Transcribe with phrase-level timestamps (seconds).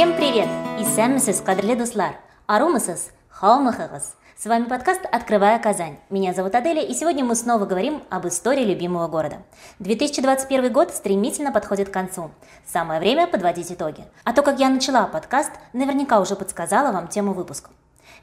[0.00, 0.48] Всем привет!
[0.78, 2.14] Исәммесез, кадрле дуслар!
[2.46, 4.16] Арумысыз, хаумыхыгыз!
[4.34, 5.98] С вами подкаст «Открывая Казань».
[6.08, 9.42] Меня зовут Аделя, и сегодня мы снова говорим об истории любимого города.
[9.80, 12.30] 2021 год стремительно подходит к концу.
[12.64, 14.06] Самое время подводить итоги.
[14.24, 17.68] А то, как я начала подкаст, наверняка уже подсказала вам тему выпуска.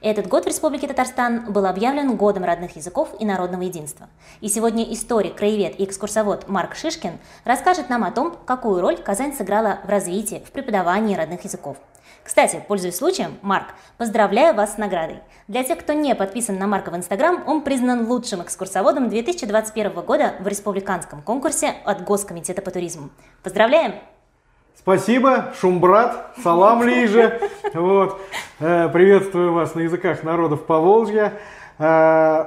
[0.02, 4.08] Этот год в Республике Татарстан был объявлен Годом родных языков и народного единства.
[4.42, 9.34] И сегодня историк, краевед и экскурсовод Марк Шишкин расскажет нам о том, какую роль Казань
[9.34, 11.78] сыграла в развитии, в преподавании родных языков.
[12.24, 15.20] Кстати, пользуясь случаем, Марк, поздравляю вас с наградой.
[15.48, 20.36] Для тех, кто не подписан на Марка в Инстаграм, он признан лучшим экскурсоводом 2021 года
[20.40, 23.10] в республиканском конкурсе от Госкомитета по туризму.
[23.42, 23.96] Поздравляем!
[24.80, 27.42] Спасибо, Шумбрат, салам лиже.
[27.74, 28.22] Вот.
[28.60, 31.34] Э, приветствую вас на языках народов Поволжья.
[31.80, 32.46] Э,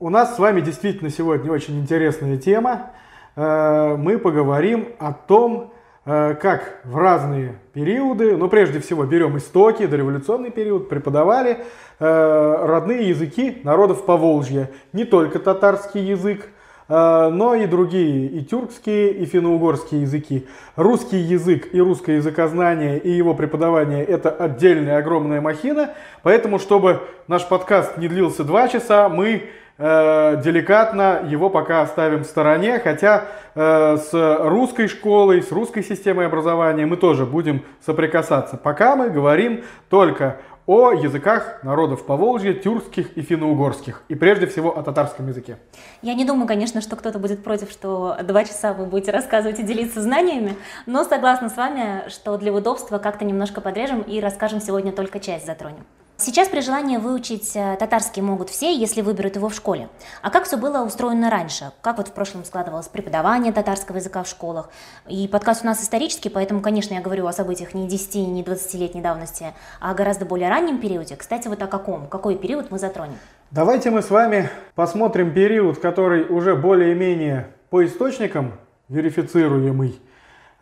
[0.00, 2.90] у нас с вами действительно сегодня очень интересная тема.
[3.36, 5.72] Э, мы поговорим о том,
[6.04, 11.58] как в разные периоды, но ну, прежде всего берем истоки, дореволюционный период, преподавали
[11.98, 14.70] родные языки народов Поволжья.
[14.94, 16.48] Не только татарский язык,
[16.88, 20.46] но и другие, и тюркские, и финно-угорские языки.
[20.76, 25.90] Русский язык и русское языкознание и его преподавание– это отдельная огромная махина,
[26.22, 32.26] поэтому, чтобы наш подкаст не длился два часа, мы э, деликатно его пока оставим в
[32.26, 38.56] стороне, хотя э, с русской школой, с русской системой образования мы тоже будем соприкасаться.
[38.56, 44.82] Пока мы говорим только о языках народов Поволжья, тюркских и финно-угорских, и прежде всего о
[44.82, 45.56] татарском языке.
[46.02, 49.62] Я не думаю, конечно, что кто-то будет против, что два часа вы будете рассказывать и
[49.62, 54.92] делиться знаниями, но согласна с вами, что для удобства как-то немножко подрежем и расскажем сегодня
[54.92, 55.86] только часть затронем.
[56.20, 59.88] Сейчас при желании выучить э, татарский могут все, если выберут его в школе.
[60.20, 61.70] А как все было устроено раньше?
[61.80, 64.68] Как вот в прошлом складывалось преподавание татарского языка в школах?
[65.06, 69.00] И подкаст у нас исторический, поэтому, конечно, я говорю о событиях не 10, не 20-летней
[69.00, 71.14] давности, а гораздо более раннем периоде.
[71.14, 72.08] Кстати, вот о каком?
[72.08, 73.14] Какой период мы затронем?
[73.52, 78.54] Давайте мы с вами посмотрим период, который уже более-менее по источникам
[78.88, 80.00] верифицируемый,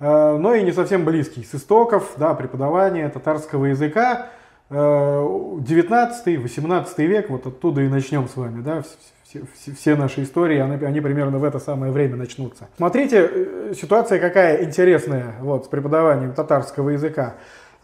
[0.00, 1.44] э, но и не совсем близкий.
[1.44, 4.26] С истоков да, преподавания татарского языка
[4.70, 8.82] 19-18 э, век, вот оттуда и начнем с вами, да,
[9.22, 12.68] все, все, все наши истории, они, они примерно в это самое время начнутся.
[12.76, 17.34] Смотрите, э, ситуация какая интересная вот, с преподаванием татарского языка.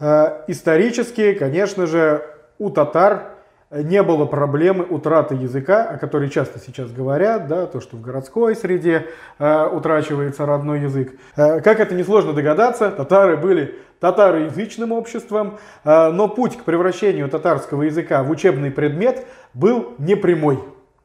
[0.01, 2.23] Э, исторически, конечно же,
[2.59, 3.32] у татар
[3.73, 8.55] не было проблемы утраты языка, о которой часто сейчас говорят, да, то, что в городской
[8.55, 9.07] среде
[9.39, 11.15] э, утрачивается родной язык.
[11.37, 17.85] Э, как это несложно догадаться, татары были татароязычным обществом, э, но путь к превращению татарского
[17.85, 19.25] языка в учебный предмет
[19.55, 20.59] был непрямой.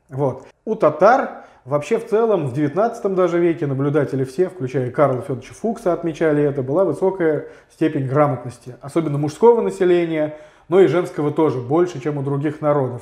[0.10, 0.46] Вот.
[0.66, 5.92] У татар Вообще, в целом, в 19 даже веке наблюдатели все, включая Карла Федоровича Фукса,
[5.92, 10.38] отмечали это, была высокая степень грамотности, особенно мужского населения,
[10.70, 13.02] но и женского тоже, больше, чем у других народов.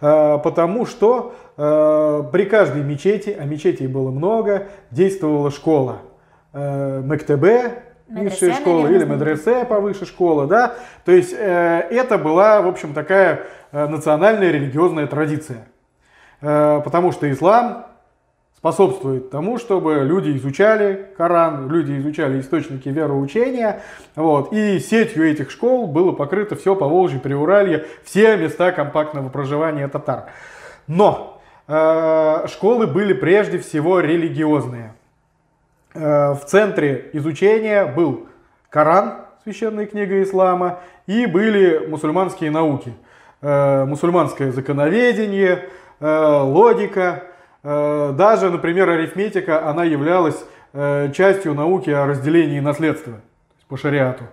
[0.00, 5.98] А, потому что а, при каждой мечети, а мечетей было много, действовала школа.
[6.52, 10.74] А, МКТБ, высшая школа, или медресе повыше школа, да.
[11.04, 13.42] То есть э, это была, в общем, такая
[13.72, 15.68] э, национальная религиозная традиция.
[16.40, 17.86] Э, потому что ислам
[18.60, 23.80] способствует тому, чтобы люди изучали Коран, люди изучали источники вероучения.
[24.16, 29.88] Вот, и сетью этих школ было покрыто все по Волжье, Приуралье, все места компактного проживания
[29.88, 30.26] татар.
[30.86, 34.92] Но э, школы были прежде всего религиозные.
[35.94, 38.26] Э, в центре изучения был
[38.68, 42.92] Коран, священная книга ислама, и были мусульманские науки.
[43.40, 47.24] Э, мусульманское законоведение, э, логика,
[47.62, 53.20] даже, например, арифметика, она являлась э, частью науки о разделении наследства
[53.68, 54.24] по шариату.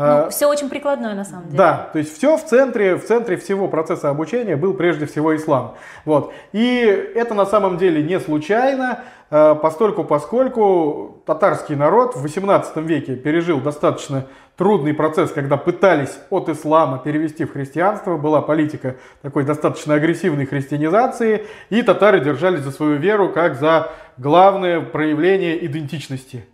[0.00, 1.58] Ну, э, все очень прикладное на самом деле.
[1.58, 5.74] Да, то есть все в центре, в центре всего процесса обучения был прежде всего ислам.
[6.04, 6.32] Вот.
[6.52, 6.78] И
[7.14, 14.26] это на самом деле не случайно, постольку поскольку татарский народ в 18 веке пережил достаточно
[14.56, 21.46] трудный процесс, когда пытались от ислама перевести в христианство, была политика такой достаточно агрессивной христианизации,
[21.70, 26.44] и татары держались за свою веру как за главное проявление идентичности.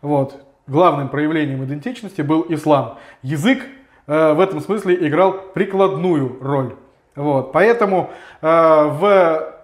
[0.00, 0.51] Вот.
[0.66, 2.98] Главным проявлением идентичности был ислам.
[3.22, 3.62] Язык
[4.06, 6.76] э, в этом смысле играл прикладную роль.
[7.16, 7.52] Вот.
[7.52, 8.10] Поэтому
[8.40, 9.54] э, в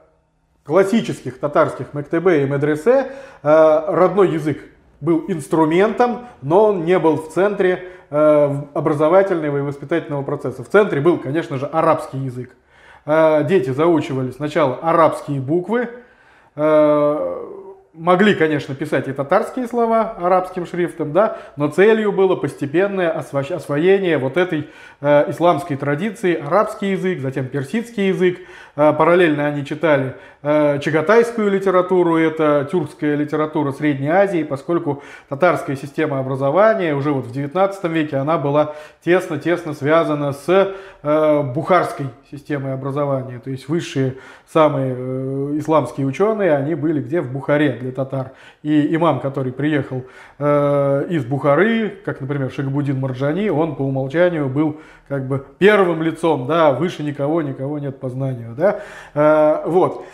[0.64, 3.12] классических татарских мектебе и медресе
[3.42, 4.58] э, родной язык
[5.00, 10.64] был инструментом, но он не был в центре э, образовательного и воспитательного процесса.
[10.64, 12.54] В центре был, конечно же, арабский язык.
[13.06, 15.88] Э, дети заучивали сначала арабские буквы,
[16.56, 17.46] э,
[17.98, 24.36] могли, конечно, писать и татарские слова арабским шрифтом, да, но целью было постепенное освоение вот
[24.36, 24.68] этой
[25.00, 28.38] э, исламской традиции, арабский язык, затем персидский язык.
[28.78, 36.20] Э, параллельно они читали э, чагатайскую литературу, это тюркская литература Средней Азии, поскольку татарская система
[36.20, 43.40] образования уже вот в 19 веке она была тесно-тесно связана с э, бухарской системой образования,
[43.42, 44.14] то есть высшие
[44.46, 47.20] самые э, исламские ученые, они были где?
[47.20, 48.32] В Бухаре для татар.
[48.62, 50.04] И имам, который приехал
[50.38, 56.46] э, из Бухары, как, например, Шахбудин Марджани, он по умолчанию был как бы первым лицом,
[56.46, 58.54] да, выше никого, никого нет по знанию,
[59.14, 59.62] да.
[59.62, 60.04] Э, вот.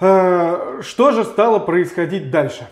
[0.00, 2.66] Э, что же стало происходить дальше?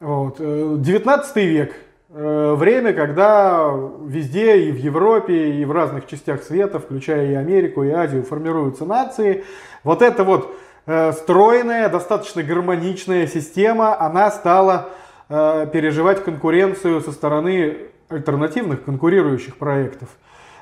[0.00, 0.38] Вот.
[0.38, 1.74] 19 э, век,
[2.08, 3.70] э, время, когда
[4.06, 8.86] везде, и в Европе, и в разных частях света, включая и Америку, и Азию, формируются
[8.86, 9.44] нации.
[9.84, 10.56] Вот эта вот
[10.86, 14.90] э, стройная, достаточно гармоничная система, она стала
[15.28, 20.10] переживать конкуренцию со стороны альтернативных конкурирующих проектов.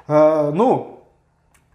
[0.07, 1.00] Ну,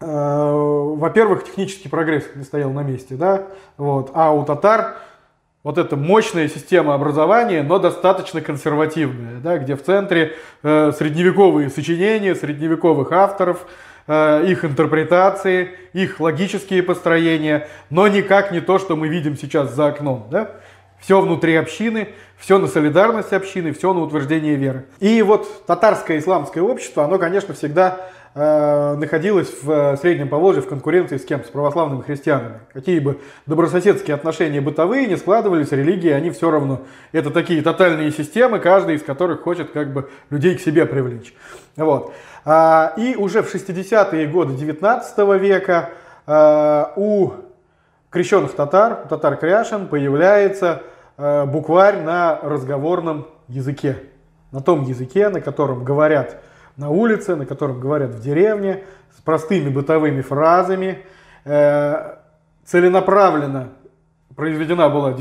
[0.06, 3.44] во-первых, технический прогресс не стоял на месте, да,
[3.78, 4.98] вот, а у татар
[5.66, 12.36] вот эта мощная система образования, но достаточно консервативная, да, где в центре э, средневековые сочинения
[12.36, 13.66] средневековых авторов,
[14.06, 19.88] э, их интерпретации, их логические построения, но никак не то, что мы видим сейчас за
[19.88, 20.28] окном.
[20.30, 20.52] Да?
[21.00, 24.86] Все внутри общины, все на солидарность общины, все на утверждение веры.
[25.00, 30.67] И вот татарское исламское общество, оно, конечно, всегда Э, находилась в э, Среднем Поволжье в
[30.67, 31.45] конкуренции с кем?
[31.45, 32.59] С православными христианами.
[32.73, 36.81] Какие бы добрососедские отношения бытовые не складывались, религии, они все равно.
[37.13, 41.33] Это такие тотальные системы, каждый из которых хочет как бы людей к себе привлечь.
[41.77, 42.13] Вот.
[42.43, 45.91] А, и уже в 60-е годы 19 века
[46.27, 47.31] э, у
[48.09, 50.83] крещенных татар, татар кряшин появляется
[51.17, 53.95] букварь на разговорном языке.
[54.51, 56.35] На том языке, на котором говорят
[56.77, 58.83] на улице, на котором говорят в деревне,
[59.18, 61.00] с простыми бытовыми фразами.
[61.45, 62.16] Э,
[62.66, 63.69] целенаправленно
[64.36, 65.12] произведено было,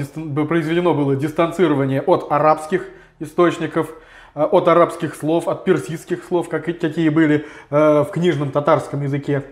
[0.46, 2.88] произведено было дистанцирование от арабских
[3.20, 3.90] источников,
[4.34, 9.44] э, от арабских слов, от персидских слов, как, какие были э, в книжном татарском языке.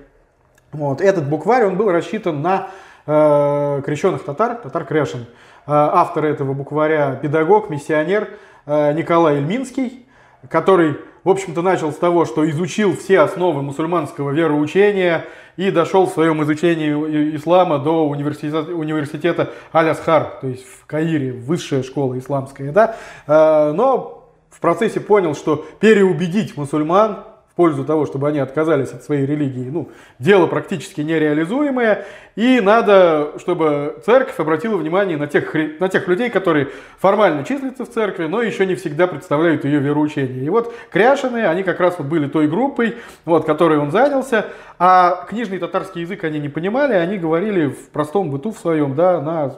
[0.73, 1.01] Вот.
[1.01, 2.71] Этот букварь он был рассчитан на
[3.07, 5.21] э, крещенных татар, татар Крешин.
[5.21, 5.27] Э,
[5.67, 8.31] автор этого букваря педагог, миссионер
[8.65, 10.07] Николай Ильминский,
[10.49, 15.25] который в общем-то, начал с того, что изучил все основы мусульманского вероучения
[15.57, 21.83] и дошел в своем изучении ислама до университета, университета Аль-Асхар, то есть в Каире, высшая
[21.83, 22.73] школа исламская.
[22.73, 22.97] Да?
[23.27, 29.05] Э, но в процессе понял, что переубедить мусульман в пользу того, чтобы они отказались от
[29.05, 29.69] своей религии.
[29.69, 36.31] Ну, дело практически нереализуемое, и надо, чтобы церковь обратила внимание на тех, на тех людей,
[36.31, 36.69] которые
[36.99, 40.45] формально числятся в церкви, но еще не всегда представляют ее вероучение.
[40.45, 42.97] И вот кряшины, они как раз вот были той группой,
[43.27, 44.47] вот, которой он занялся,
[44.79, 49.21] а книжный татарский язык они не понимали, они говорили в простом быту в своем, да,
[49.21, 49.57] на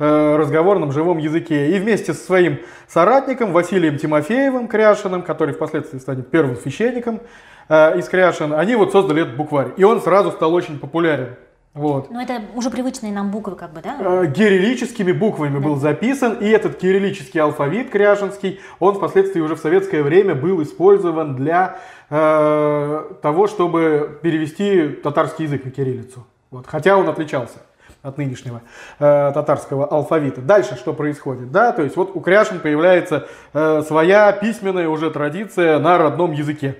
[0.00, 1.72] Э, разговорном живом языке.
[1.72, 7.20] И вместе со своим соратником Василием Тимофеевым Кряшиным, который впоследствии станет первым священником
[7.68, 9.72] э, из Кряшин, они вот создали этот букварь.
[9.76, 11.34] И он сразу стал очень популярен.
[11.74, 12.12] Вот.
[12.12, 13.96] Но это уже привычные нам буквы, как бы, да?
[13.98, 15.64] Э, кириллическими буквами да.
[15.64, 21.34] был записан, и этот кириллический алфавит кряжинский, он впоследствии уже в советское время был использован
[21.34, 26.24] для э, того, чтобы перевести татарский язык на кириллицу.
[26.52, 26.68] Вот.
[26.68, 27.58] Хотя он отличался
[28.02, 28.62] от нынешнего
[28.98, 30.40] э, татарского алфавита.
[30.40, 31.50] Дальше что происходит?
[31.50, 36.76] Да, то есть вот у кряшин появляется э, своя письменная уже традиция на родном языке.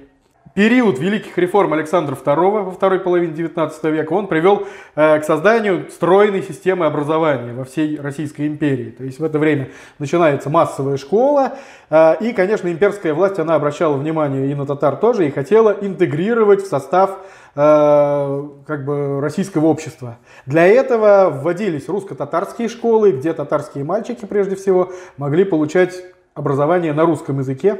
[0.58, 5.88] Период великих реформ Александра II во второй половине 19 века он привел э, к созданию
[5.88, 8.90] стройной системы образования во всей Российской империи.
[8.90, 9.68] То есть в это время
[10.00, 11.52] начинается массовая школа,
[11.90, 16.62] э, и, конечно, имперская власть она обращала внимание и на татар тоже, и хотела интегрировать
[16.62, 17.18] в состав
[17.54, 20.18] э, как бы российского общества.
[20.44, 26.02] Для этого вводились русско-татарские школы, где татарские мальчики прежде всего могли получать
[26.34, 27.78] образование на русском языке,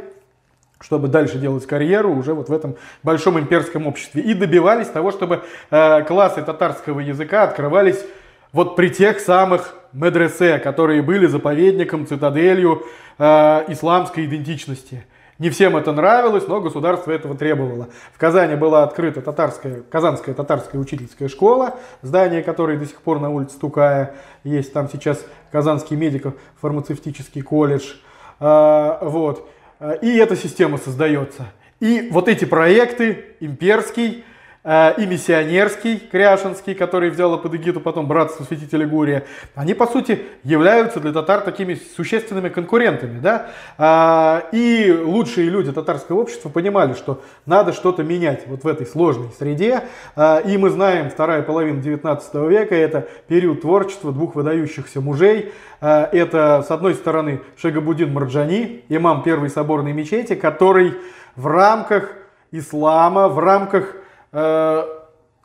[0.80, 4.22] чтобы дальше делать карьеру уже вот в этом большом имперском обществе.
[4.22, 8.04] И добивались того, чтобы э, классы татарского языка открывались
[8.52, 12.84] вот при тех самых медресе, которые были заповедником, цитаделью
[13.18, 13.24] э,
[13.68, 15.04] исламской идентичности.
[15.38, 17.88] Не всем это нравилось, но государство этого требовало.
[18.12, 23.30] В Казани была открыта татарская, Казанская татарская учительская школа, здание которой до сих пор на
[23.30, 24.72] улице Тукая есть.
[24.72, 27.94] Там сейчас Казанский медико-фармацевтический колледж.
[28.40, 29.48] Э, вот.
[29.80, 31.52] Э, и эта система создается.
[31.80, 34.24] И вот эти проекты, имперский,
[34.64, 39.24] и миссионерский, Кряшинский, который взял под эгиду потом братство святителя Гурия,
[39.54, 43.18] они, по сути, являются для татар такими существенными конкурентами.
[43.20, 43.50] Да?
[43.76, 49.28] А, и лучшие люди татарского общества понимали, что надо что-то менять вот в этой сложной
[49.38, 49.84] среде.
[50.16, 55.52] А, и мы знаем, вторая половина 19 века– это период творчества двух выдающихся мужей.
[55.80, 60.94] Это, с одной стороны, Шагабудин Марджани, имам первой соборной мечети, который
[61.36, 62.10] в рамках
[62.50, 63.94] ислама, в рамках
[64.32, 64.84] Э,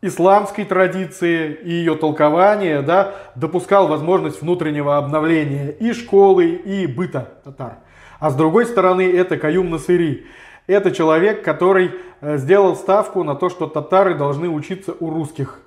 [0.03, 7.77] исламской традиции и ее толкования да, допускал возможность внутреннего обновления и школы, и быта татар.
[8.19, 10.25] А с другой стороны, это Каюм Насыри.
[10.67, 15.59] Это человек, который э, сделал ставку на то, что татары должны учиться у русских.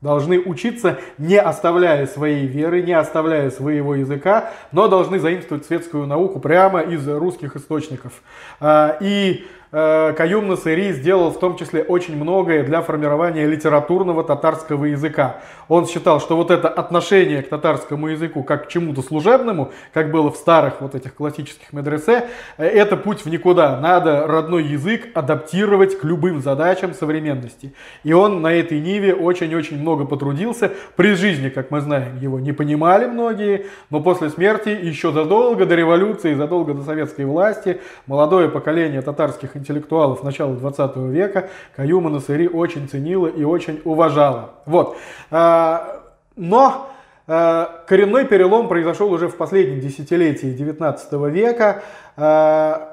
[0.00, 6.40] Должны учиться, не оставляя своей веры, не оставляя своего языка, но должны заимствовать светскую науку
[6.40, 8.12] прямо из русских источников.
[8.60, 15.40] А, и Каюм Насыри сделал в том числе очень многое для формирования литературного татарского языка.
[15.66, 20.30] Он считал, что вот это отношение к татарскому языку как к чему-то служебному, как было
[20.30, 23.80] в старых вот этих классических медресе, э, это путь в никуда.
[23.80, 27.74] Надо родной язык адаптировать к любым задачам современности.
[28.04, 30.70] И он на этой ниве очень-очень много потрудился.
[30.94, 35.74] При жизни, как мы знаем, его не понимали многие, но после смерти, еще задолго до
[35.74, 42.86] революции, задолго до советской власти, молодое поколение татарских интеллектуалов начала 20 века Каюма Насыри очень
[42.88, 44.50] ценила и очень уважала.
[44.66, 44.96] Вот.
[45.30, 46.02] А,
[46.36, 46.90] но
[47.26, 51.82] а, коренной перелом произошел уже в последнем десятилетии 19 века.
[52.16, 52.90] А,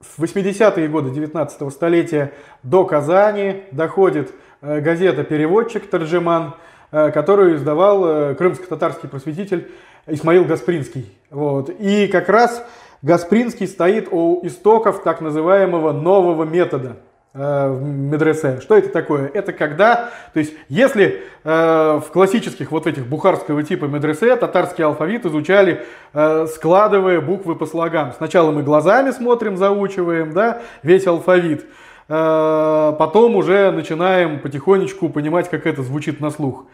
[0.00, 6.56] в 80-е годы 19 столетия до Казани доходит газета «Переводчик» Тарджиман,
[6.90, 9.70] которую издавал крымско-татарский просветитель
[10.06, 11.10] Исмаил Гаспринский.
[11.30, 11.70] Вот.
[11.70, 12.62] И как раз
[13.04, 16.96] Гаспринский стоит у истоков так называемого нового метода
[17.34, 18.60] э, в медресе.
[18.62, 19.30] Что это такое?
[19.34, 25.26] Это когда, то есть если э, в классических вот этих бухарского типа медресе татарский алфавит
[25.26, 25.84] изучали,
[26.14, 28.14] э, складывая буквы по слогам.
[28.16, 31.66] Сначала мы глазами смотрим, заучиваем, да, весь алфавит.
[32.08, 36.64] Э, потом уже начинаем потихонечку понимать, как это звучит на слух.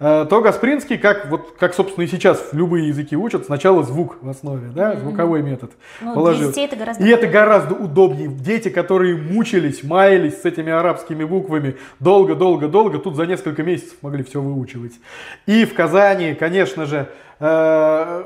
[0.00, 4.28] Э, то Гаспринский, как, вот, как, собственно, и сейчас любые языки учат, сначала звук в
[4.28, 6.50] основе, да, звуковой метод ну, положил.
[6.50, 8.28] Это гораздо и это гораздо удобнее.
[8.28, 14.40] Дети, которые мучились, маялись с этими арабскими буквами долго-долго-долго, тут за несколько месяцев могли все
[14.40, 14.94] выучивать.
[15.46, 17.08] И в Казани, конечно же,
[17.40, 18.24] э,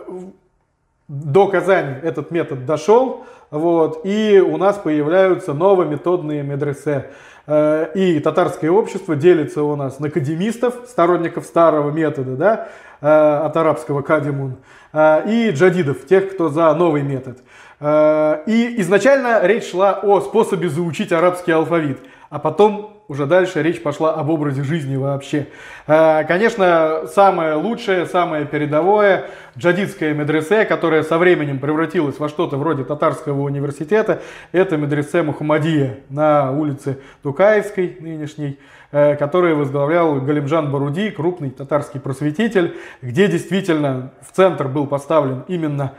[1.08, 7.10] до Казани этот метод дошел, вот, и у нас появляются новометодные медресе.
[7.50, 12.68] Э, и татарское общество делится у нас на кадимистов, сторонников старого метода, да,
[13.00, 13.06] э,
[13.46, 14.56] от арабского кадимун,
[14.92, 17.38] э, и джадидов, тех, кто за новый метод.
[17.80, 24.12] И изначально речь шла о способе заучить арабский алфавит, а потом уже дальше речь пошла
[24.14, 25.48] об образе жизни вообще.
[25.86, 32.84] Э, конечно, самое лучшее, самое передовое джадидское медресе, которое со временем превратилось во что-то вроде
[32.84, 34.20] татарского университета,
[34.52, 38.58] это медресе Мухаммадия на улице Тукаевской нынешней,
[38.92, 45.94] э, который возглавлял Галимжан Баруди, крупный татарский просветитель, где действительно в центр был поставлен именно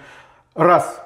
[0.54, 1.04] раз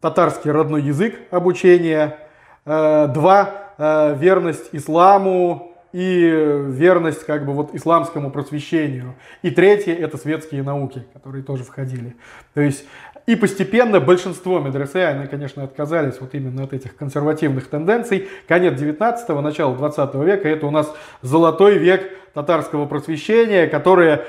[0.00, 2.16] татарский родной язык обучения,
[2.64, 6.28] э, два Э, верность исламу и
[6.68, 9.14] верность как бы вот исламскому просвещению.
[9.40, 12.14] И третье это светские науки, которые тоже входили.
[12.52, 12.84] То есть
[13.24, 18.28] и постепенно большинство медресе, они, конечно, отказались вот именно от этих консервативных тенденций.
[18.46, 24.26] Конец 19-го, начало 20 века, это у нас золотой век татарского просвещения, которое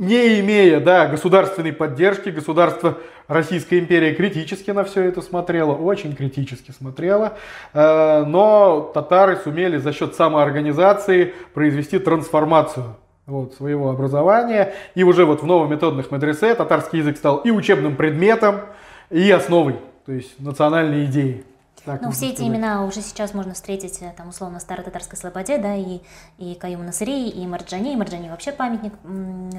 [0.00, 2.96] не имея да, государственной поддержки, государство
[3.28, 7.34] Российская империя критически на все это смотрела, очень критически смотрела,
[7.74, 14.72] э, но татары сумели за счет самоорганизации произвести трансформацию вот, своего образования.
[14.94, 18.62] И уже вот в новометодных медресе татарский язык стал и учебным предметом,
[19.10, 19.76] и основой,
[20.06, 21.44] то есть национальной идеи.
[21.84, 22.52] Так, ну, все эти сказать.
[22.52, 26.00] имена уже сейчас можно встретить, э, там, условно, Старо-Татарской Слободе, да, и,
[26.38, 28.92] и Каюм Насыри, и Марджани, и Марджани вообще памятник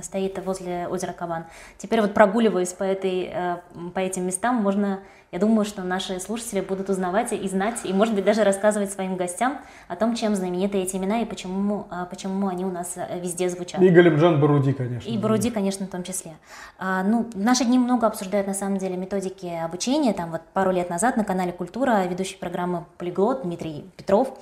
[0.04, 1.46] стоит возле озера Кабан.
[1.78, 3.58] Теперь вот прогуливаясь по, этой, э,
[3.94, 5.00] по этим местам, можно
[5.32, 9.16] я думаю, что наши слушатели будут узнавать и знать, и, может быть, даже рассказывать своим
[9.16, 13.20] гостям о том, чем знамениты эти имена и почему, а, почему они у нас э,
[13.22, 13.82] везде звучат.
[13.82, 15.10] И Галимджан Баруди, конечно.
[15.10, 16.34] И Баруди, конечно, в том числе.
[16.78, 20.12] А, ну, в наши дни много обсуждают, на самом деле, методики обучения.
[20.12, 24.38] Там вот пару лет назад на канале «Культура» ведущий программы «Полиглот» Дмитрий Петров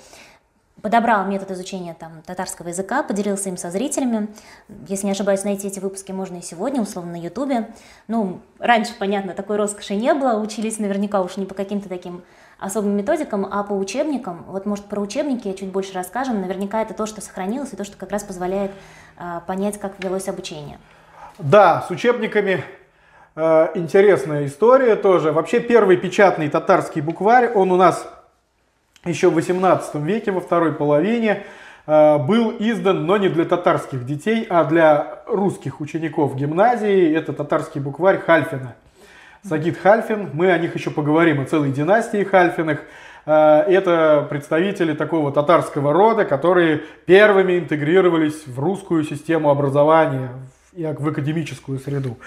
[0.82, 4.28] подобрал метод изучения там, татарского языка, поделился им со зрителями.
[4.88, 7.70] Если не ошибаюсь, найти эти выпуски можно и сегодня, условно, на Ютубе.
[8.08, 12.24] Ну, раньше, понятно, такой роскоши не было, учились наверняка уж не по каким-то таким
[12.60, 17.06] особым методикам, а по учебникам, вот может про учебники чуть больше расскажем, наверняка это то,
[17.06, 18.72] что сохранилось и то, что как раз позволяет
[19.18, 20.78] э, понять, как велось обучение.
[21.38, 22.64] Да, с учебниками
[23.36, 25.32] э, интересная история тоже.
[25.32, 28.06] Вообще первый печатный татарский букварь, он у нас
[29.06, 31.44] еще в 18 веке, во второй половине,
[31.88, 37.14] э, был издан, но не для татарских детей, а для русских учеников гимназии.
[37.14, 38.76] Это татарский букварь Хальфина.
[39.48, 42.82] Сагид Хальфин, мы о них еще поговорим, о целой династии Хальфиных.
[43.26, 50.32] Э, это представители такого татарского рода, которые первыми интегрировались в русскую систему образования,
[50.74, 52.18] в академическую среду.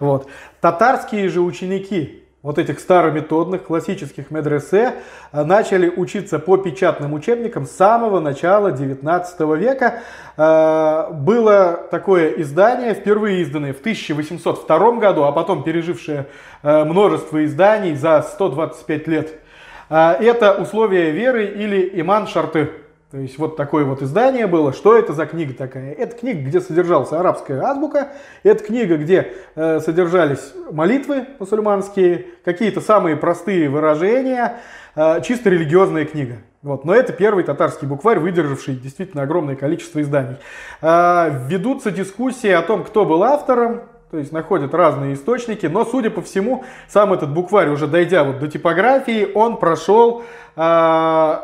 [0.00, 0.28] Вот.
[0.60, 4.94] Татарские же ученики вот этих старометодных классических медресе
[5.32, 10.00] э, начали учиться по печатным учебникам с самого начала 19 века.
[10.36, 16.26] Э, было такое издание, впервые изданное в 1802 году, а потом пережившее
[16.62, 19.38] э, множество изданий за 125 лет.
[19.88, 22.70] Это «Условия веры» или «Иман Шарты».
[23.12, 24.72] То есть вот такое вот издание было.
[24.72, 25.92] Что это за книга такая?
[25.92, 28.12] Это книга, где содержалась арабская азбука.
[28.42, 34.60] Это книга, где э, содержались молитвы мусульманские, какие-то самые простые выражения.
[34.96, 36.38] Э, чисто религиозная книга.
[36.62, 36.86] Вот.
[36.86, 40.38] Но это первый татарский букварь, выдержавший действительно огромное количество изданий.
[40.80, 43.82] Э, ведутся дискуссии о том, кто был автором.
[44.10, 48.38] То есть находят разные источники, но, судя по всему, сам этот букварь, уже дойдя вот
[48.38, 50.22] до типографии, он прошел
[50.56, 51.36] э,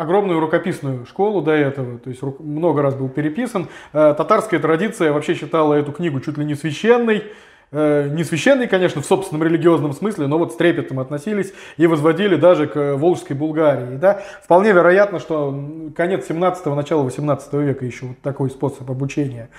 [0.00, 3.68] огромную рукописную школу до этого, то есть много раз был переписан.
[3.92, 7.24] Э, татарская традиция вообще считала эту книгу чуть ли не священной,
[7.70, 12.36] э, не священной, конечно, в собственном религиозном смысле, но вот с трепетом относились и возводили
[12.36, 13.96] даже к Волжской Булгарии.
[13.96, 14.22] Да?
[14.42, 15.54] Вполне вероятно, что
[15.94, 19.50] конец 17-го, начало 18 века еще вот такой способ обучения.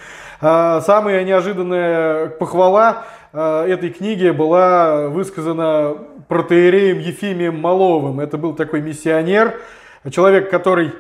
[0.42, 5.96] Э, самая неожиданная похвала этой книги была высказана
[6.28, 8.20] протеереем Ефимием Маловым.
[8.20, 9.54] Это был такой миссионер,
[10.10, 10.94] человек, который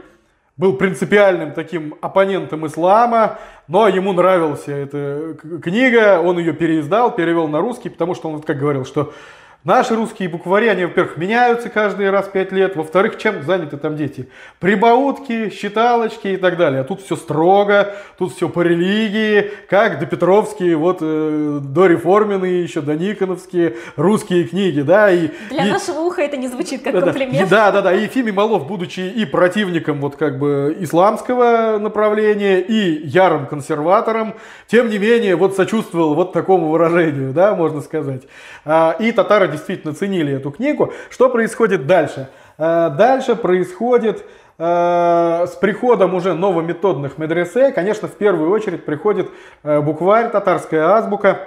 [0.58, 7.62] был принципиальным таким оппонентом ислама, но ему нравилась эта книга, он ее переиздал, перевел на
[7.62, 9.14] русский, потому что он как говорил, что
[9.64, 14.28] Наши русские буквари, они, во-первых, меняются каждый раз пять лет, во-вторых, чем заняты там дети?
[14.60, 16.82] Прибаутки, считалочки и так далее.
[16.82, 22.64] А тут все строго, тут все по религии, как до Петровские, вот э, до реформенные
[22.64, 25.12] еще, до Никоновские русские книги, да.
[25.12, 27.48] И, Для и, нашего уха это не звучит как да, комплимент.
[27.48, 27.94] Да, да, да.
[27.94, 34.34] И Ефимий Малов, будучи и противником вот как бы исламского направления, и ярым консерватором,
[34.66, 38.24] тем не менее вот сочувствовал вот такому выражению, да, можно сказать.
[38.66, 40.94] А, и татары действительно ценили эту книгу.
[41.10, 42.30] Что происходит дальше?
[42.58, 44.26] А, дальше происходит
[44.58, 49.30] а, с приходом уже новометодных медресе, конечно, в первую очередь приходит
[49.64, 51.40] букварь, татарская азбука,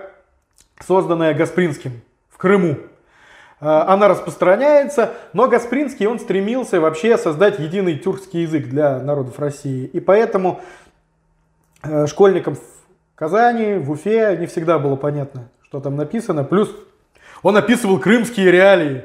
[0.87, 2.77] созданная Гаспринским в Крыму.
[3.61, 9.87] Она распространяется, но Гаспринский, он стремился вообще создать единый тюркский язык для народов России.
[9.87, 10.61] И поэтому
[12.07, 12.61] школьникам в
[13.14, 16.45] Казани, в Уфе не всегда было понятно, что там написано.
[16.45, 16.75] Плюс
[17.44, 19.04] он описывал крымские реалии,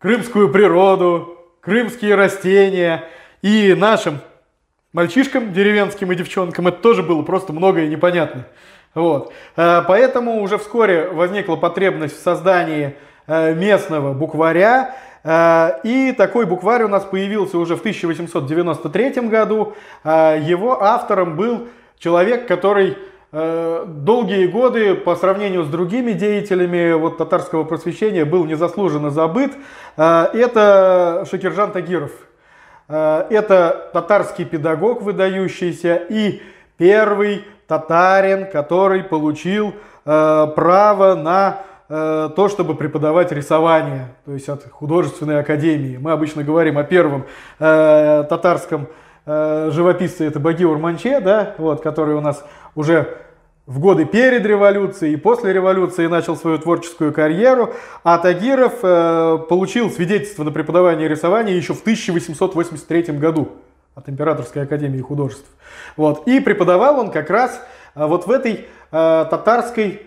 [0.00, 3.04] крымскую природу, крымские растения.
[3.42, 4.20] И нашим
[4.92, 8.46] мальчишкам, деревенским и девчонкам, это тоже было просто многое непонятно.
[8.94, 9.32] Вот.
[9.56, 14.96] Э, поэтому уже вскоре возникла потребность в создании э, местного букваря.
[15.22, 19.74] Э, и такой букварь у нас появился уже в 1893 году.
[20.04, 22.96] Его автором был человек, который
[23.32, 29.52] долгие годы по сравнению с другими деятелями вот, татарского просвещения был незаслуженно забыт.
[29.96, 32.10] Э, это Шакиржан Тагиров.
[32.88, 36.42] Э, это татарский педагог выдающийся и
[36.76, 39.72] первый татарин, который получил
[40.04, 45.96] право на то, чтобы преподавать рисование, то есть от художественной академии.
[45.96, 47.24] Мы обычно говорим о первом
[47.58, 48.88] татарском
[49.24, 53.21] живописце, это Багиур Манче, да, вот, который у нас уже
[53.66, 57.72] в годы перед революцией и после революции начал свою творческую карьеру,
[58.02, 63.52] а Тагиров э, получил свидетельство на преподавание рисования еще в 1883 году
[63.94, 65.48] от Императорской академии художеств.
[65.96, 66.26] Вот.
[66.26, 67.60] И преподавал он как раз
[67.94, 70.06] э, вот в этой э, татарской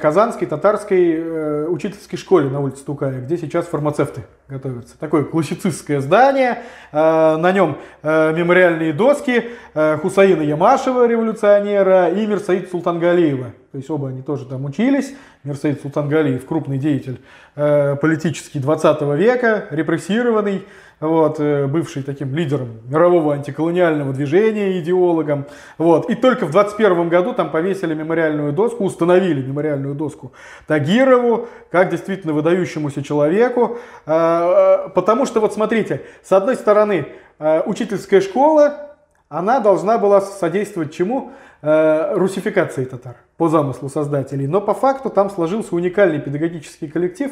[0.00, 4.98] Казанской татарской э, учительской школе на улице Тукая, где сейчас фармацевты готовятся.
[4.98, 13.78] Такое классицистское здание, э, на нем мемориальные доски Хусаина Ямашева, революционера, и Мирсаид Султангалиева, то
[13.78, 15.14] есть оба они тоже там учились.
[15.44, 17.20] Мерсейд Султангалиев, крупный деятель
[17.54, 20.64] э, политический 20 века, репрессированный,
[20.98, 25.46] вот, э, бывший таким лидером мирового антиколониального движения, идеологом.
[25.78, 26.10] Вот.
[26.10, 30.32] И только в 21 году там повесили мемориальную доску, установили мемориальную доску
[30.66, 33.78] Тагирову, как действительно выдающемуся человеку.
[34.04, 37.06] Э, потому что, вот смотрите, с одной стороны,
[37.38, 38.96] э, учительская школа,
[39.30, 41.30] она должна была содействовать чему?
[41.62, 44.46] Э, русификации татар по замыслу создателей.
[44.46, 47.30] Но по факту там сложился уникальный педагогический коллектив,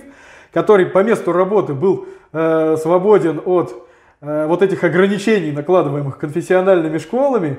[0.52, 3.88] который по месту работы был э, свободен от
[4.20, 7.58] э, вот этих ограничений, накладываемых конфессиональными школами.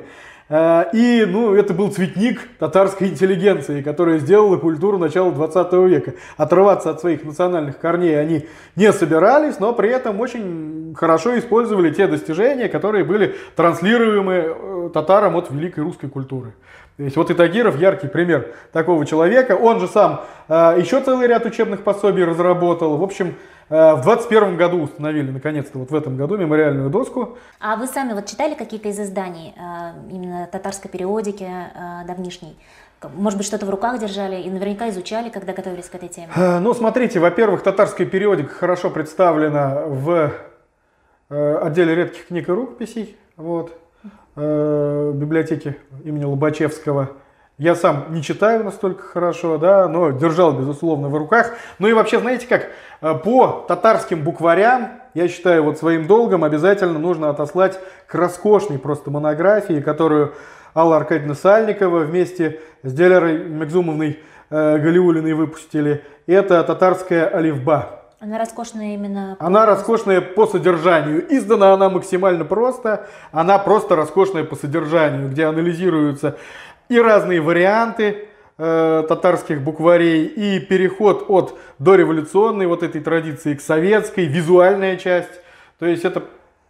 [0.50, 6.14] Э, и ну, это был цветник татарской интеллигенции, которая сделала культуру начала 20 века.
[6.38, 12.08] Отрываться от своих национальных корней они не собирались, но при этом очень хорошо использовали те
[12.08, 16.54] достижения, которые были транслируемы э, татарам от великой русской культуры.
[16.98, 19.54] То есть вот и Тагиров яркий пример такого человека.
[19.54, 22.98] Он же сам э, еще целый ряд учебных пособий разработал.
[22.98, 23.36] В общем,
[23.70, 27.38] в 21 году установили, наконец-то, вот в этом году мемориальную доску.
[27.60, 32.58] А вы сами вот читали какие-то из изданий, э, именно татарской периодики э, давнишней?
[33.16, 36.30] Может быть, что-то в руках держали и наверняка изучали, когда готовились к этой теме?
[36.36, 40.34] Э, ну, смотрите, во-первых, татарская периодика хорошо представлена в
[41.30, 43.18] э, отделе редких книг и рукописей.
[43.38, 43.72] Вот
[44.36, 47.12] э, библиотеки имени Лобачевского.
[47.60, 51.56] Я сам не читаю настолько хорошо, да, но держал, безусловно, в руках.
[51.78, 52.70] Ну и вообще, знаете как,
[53.02, 59.12] э, по татарским букварям, я считаю, вот своим долгом обязательно нужно отослать к роскошной просто
[59.12, 60.36] монографии, которую
[60.74, 64.20] Алла Аркадьевна Сальникова вместе с Делерой Мегзумовной
[64.50, 66.06] э, Галиулиной выпустили.
[66.28, 68.00] Это татарская оливба.
[68.22, 69.38] Она роскошная именно...
[69.40, 69.46] По...
[69.46, 71.26] Она роскошная по содержанию.
[71.34, 73.08] Издана она максимально просто.
[73.32, 76.36] Она просто роскошная по содержанию, где анализируются
[76.90, 84.26] и разные варианты э, татарских букварей, и переход от дореволюционной вот этой традиции к советской,
[84.26, 85.42] визуальная часть.
[85.78, 86.24] То есть это,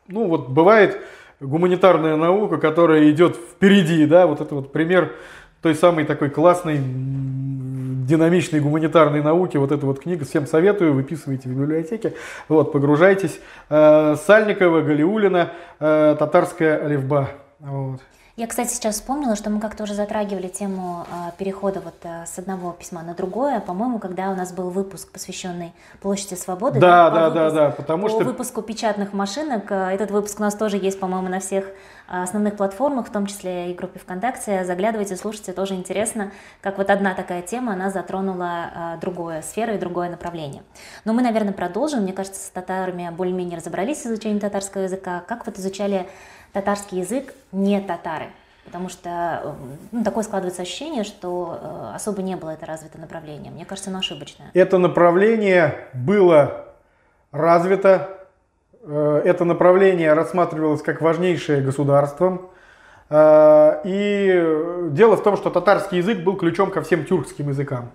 [0.08, 1.02] ну вот бывает
[1.40, 5.14] гуманитарная наука, которая идет впереди, да, вот это вот пример
[5.62, 11.54] той самой такой классной динамичной гуманитарной науки, вот эту вот книгу, всем советую, выписывайте в
[11.54, 12.14] библиотеке,
[12.48, 13.40] вот, погружайтесь.
[13.70, 17.30] Э, Сальникова, Галиулина, э, татарская оливба.
[17.60, 18.02] Вот.
[18.40, 22.40] Я, кстати, сейчас вспомнила, что мы как-то уже затрагивали тему э, перехода вот э, с
[22.40, 26.80] одного письма на другое, по-моему, когда у нас был выпуск, посвященный Площади Свободы.
[26.80, 28.20] Да, да, да, да, потому по что...
[28.20, 29.70] выпуску печатных машинок.
[29.70, 31.72] Э, этот выпуск у нас тоже есть, по-моему, на всех э,
[32.08, 34.64] основных платформах, в том числе и группе ВКонтакте.
[34.64, 40.10] Заглядывайте, слушайте, тоже интересно, как вот одна такая тема, она затронула другое сферу и другое
[40.10, 40.64] направление.
[41.04, 42.04] Но мы, наверное, продолжим.
[42.04, 45.26] Мне кажется, с татарами более-менее разобрались с изучением татарского языка.
[45.28, 46.08] Как вот изучали
[46.54, 48.28] татарский язык не татары.
[48.66, 49.56] Потому что
[49.92, 53.52] ну, такое складывается ощущение, что э, особо не было это развито направление.
[53.52, 54.52] Мне кажется, оно ошибочное.
[54.54, 56.66] Это направление было
[57.32, 58.10] развито.
[58.84, 62.52] Э, это направление рассматривалось как важнейшее государством.
[63.10, 67.90] Э, и дело в том, что татарский язык был ключом ко всем тюркским языкам.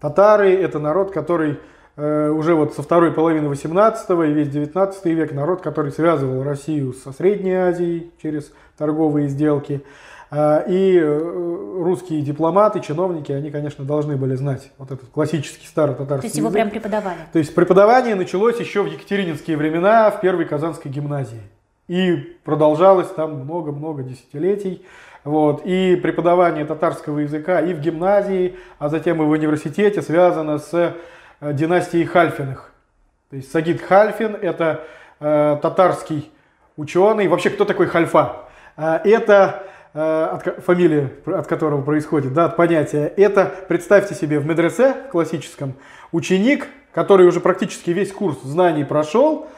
[0.00, 5.32] Татары– это народ, который Э, уже вот со второй половины 18 и весь 19 век
[5.32, 9.82] народ, который связывал Россию со Средней Азией через торговые сделки.
[10.30, 15.96] Э, и э, русские дипломаты, чиновники, они, конечно, должны были знать вот этот классический старый
[15.96, 16.54] татарский То есть его язык.
[16.54, 17.18] прям преподавали?
[17.32, 21.42] То есть преподавание началось еще в екатерининские времена в первой Казанской гимназии.
[21.88, 24.84] И продолжалось там много-много десятилетий.
[25.24, 25.62] Вот.
[25.66, 30.92] И преподавание татарского языка и в гимназии, а затем и в университете связано с Э,
[31.40, 32.72] династии Хальфиных.
[33.30, 34.84] То есть Сагид Хальфин– это
[35.20, 36.30] э, татарский
[36.76, 37.28] ученый.
[37.28, 38.46] Вообще, кто такой Хальфа?
[38.76, 39.62] Э, это
[39.94, 43.12] э, от, фамилия, от которого происходит, да, от понятия.
[43.16, 45.74] Это, представьте себе, в медресе классическом
[46.12, 49.48] ученик, который уже практически весь курс знаний прошел,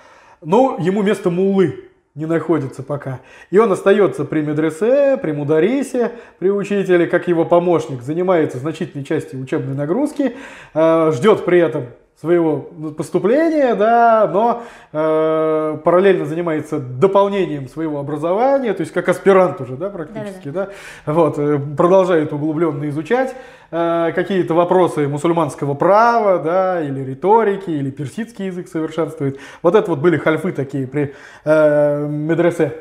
[0.43, 3.21] но ему место муллы не находится пока.
[3.51, 9.41] И он остается при медресе, при мударисе, при учителе, как его помощник, занимается значительной частью
[9.41, 10.35] учебной нагрузки,
[10.75, 11.87] э, ждет при этом
[12.21, 12.61] своего
[12.97, 19.91] поступления, да, но э, параллельно занимается дополнением своего образования, то есть как аспирант уже, да,
[19.91, 20.73] практически, да, да.
[21.07, 23.35] да вот, э, продолжает углубленно изучать
[23.71, 29.39] э, какие-то вопросы мусульманского права, да, или риторики, или персидский язык совершенствует.
[29.63, 32.73] Вот это вот были хальфы такие при э, медресе.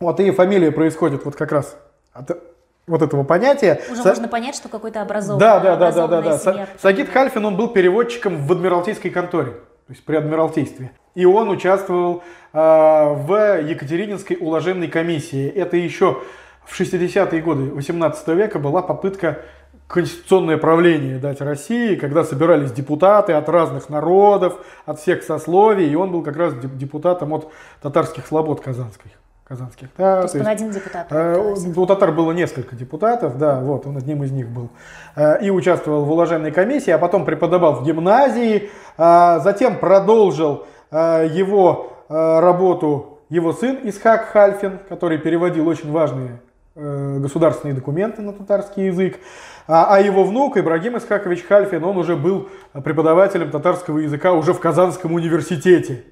[0.00, 1.76] Вот и фамилия происходит вот как раз
[2.12, 2.51] от
[2.86, 3.80] вот этого понятия.
[3.90, 4.08] Уже Са...
[4.08, 5.40] можно понять, что какой-то образованный.
[5.40, 6.66] Да, да, да, да, да, да.
[6.80, 10.92] Сагид Хальфин, он был переводчиком в Адмиралтейской конторе, то есть при Адмиралтействе.
[11.14, 15.48] И он участвовал э, в Екатерининской уложенной комиссии.
[15.48, 16.22] Это еще
[16.64, 19.38] в 60-е годы 18 века была попытка
[19.86, 26.10] конституционное правление дать России, когда собирались депутаты от разных народов, от всех сословий, и он
[26.10, 29.10] был как раз депутатом от татарских слобод казанских.
[29.52, 31.06] Казанских да, то есть он один депутат?
[31.10, 34.70] Э, у татар было несколько депутатов, да, вот, он одним из них был.
[35.14, 41.28] Э, и участвовал в уложенной комиссии, а потом преподавал в гимназии, э, затем продолжил э,
[41.30, 46.40] его э, работу его сын Исхак Хальфин, который переводил очень важные
[46.74, 49.20] э, государственные документы на татарский язык.
[49.66, 52.48] А, а его внук Ибрагим Исхакович Хальфин, он уже был
[52.84, 56.04] преподавателем татарского языка уже в Казанском университете.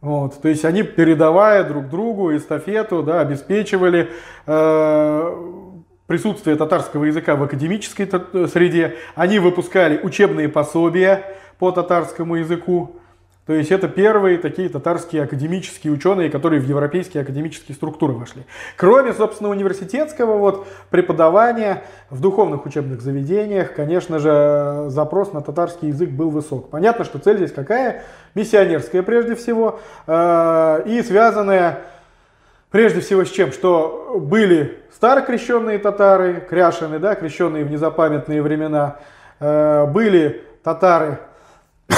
[0.00, 4.10] Вот, то есть они, передавая друг другу эстафету, да, обеспечивали
[4.46, 5.46] э,
[6.06, 8.06] присутствие татарского языка в академической
[8.48, 8.96] среде.
[9.14, 11.24] Они выпускали учебные пособия
[11.58, 12.96] по татарскому языку.
[13.46, 18.42] То есть это первые такие татарские академические ученые, которые в европейские академические структуры вошли.
[18.76, 26.10] Кроме, собственно, университетского вот, преподавания в духовных учебных заведениях, конечно же, запрос на татарский язык
[26.10, 26.70] был высок.
[26.70, 28.02] Понятно, что цель здесь какая?
[28.34, 29.78] Миссионерская прежде всего
[30.08, 31.82] э, и связанная
[32.72, 33.52] прежде всего с чем?
[33.52, 38.96] Что были старокрещенные татары, кряшины, да, крещенные в незапамятные времена,
[39.38, 41.20] э, были татары
[41.88, 41.94] Э,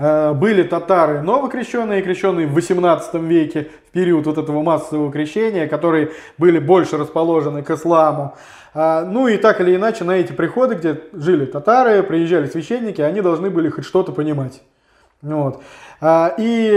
[0.00, 6.58] были татары новокрещенные, крещенные в 18 веке, в период вот этого массового крещения, которые были
[6.58, 8.34] больше расположены к исламу.
[8.72, 13.20] А, ну и так или иначе на эти приходы, где жили татары, приезжали священники, они
[13.20, 14.62] должны были хоть что-то понимать.
[15.22, 15.62] Вот.
[16.00, 16.70] А, и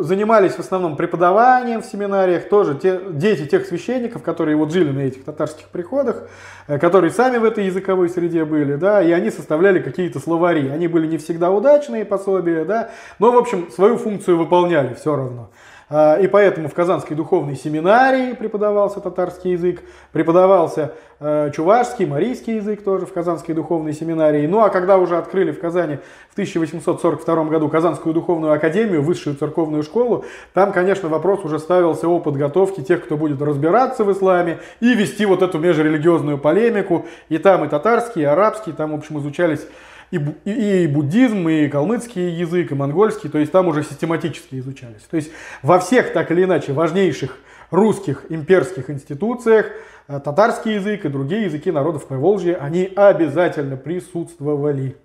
[0.00, 5.00] занимались в основном преподаванием в семинариях, тоже те, дети тех священников, которые вот жили на
[5.00, 6.28] этих татарских приходах,
[6.66, 10.68] э, которые сами в этой языковой среде были, да, и они составляли какие-то словари.
[10.68, 15.48] Они были не всегда удачные пособия, да, но, в общем, свою функцию выполняли все равно.
[15.88, 22.82] А, и поэтому в Казанской духовной семинарии преподавался татарский язык, преподавался э, чувашский, марийский язык
[22.82, 24.48] тоже в Казанской духовной семинарии.
[24.48, 29.84] Ну а когда уже открыли в Казани в 1842 году Казанскую духовную академию, высшую церковную
[29.84, 34.92] школу, там, конечно, вопрос уже ставился о подготовке тех, кто будет разбираться в исламе и
[34.92, 37.06] вести вот эту межрелигиозную полемику.
[37.28, 39.64] И там и татарский, и арабский, там, в общем, изучались
[40.10, 45.02] и, и, буддизм, и калмыцкий язык, и монгольский, то есть там уже систематически изучались.
[45.10, 45.30] То есть
[45.62, 47.38] во всех так или иначе важнейших
[47.70, 49.66] русских имперских институциях
[50.08, 54.96] э, татарский язык и другие языки народов Поволжья, они обязательно присутствовали.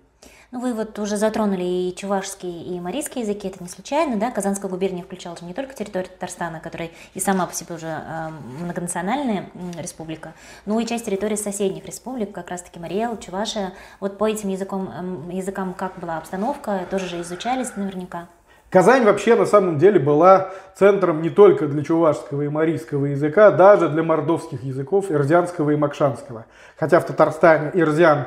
[0.52, 4.30] Ну, вы вот уже затронули и чувашский, и марийский языки, это не случайно, да?
[4.30, 8.28] Казанская губерния включала же не только территорию Татарстана, которая и сама по себе уже э,
[8.60, 10.34] многонациональная республика,
[10.66, 13.72] но и часть территории соседних республик, как раз-таки Мариэл, Чувашия.
[13.98, 18.28] Вот по этим языкам, э, языкам как была обстановка, тоже же изучались наверняка.
[18.68, 23.88] Казань вообще на самом деле была центром не только для чувашского и марийского языка, даже
[23.88, 26.44] для мордовских языков, ирзианского и макшанского.
[26.76, 28.26] Хотя в Татарстане ирзиан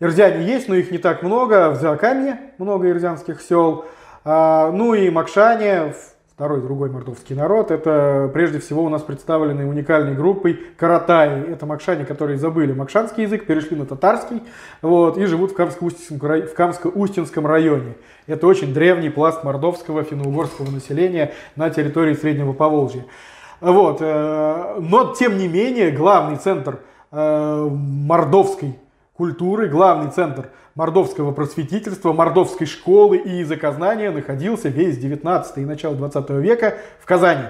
[0.00, 1.70] Ирзяне есть, но их не так много.
[1.70, 3.84] В Закамье много ирзянских сел.
[4.24, 5.94] А, ну и Макшане,
[6.38, 11.50] второй другой мордовский народ, это прежде всего у нас представлены уникальной группой Каратаи.
[11.50, 14.44] Это макшане, которые забыли макшанский язык, перешли на татарский
[14.80, 17.96] вот, и живут в Камско-Устинском районе.
[18.28, 23.04] Это очень древний пласт мордовского финно-угорского населения на территории Среднего Поволжья.
[23.60, 23.98] Вот.
[24.00, 26.78] Э, но, тем не менее, главный центр
[27.10, 28.78] э, мордовской
[29.18, 36.30] культуры, главный центр мордовского просветительства, мордовской школы и языкознания находился весь 19 и начало 20
[36.30, 37.46] века в Казани.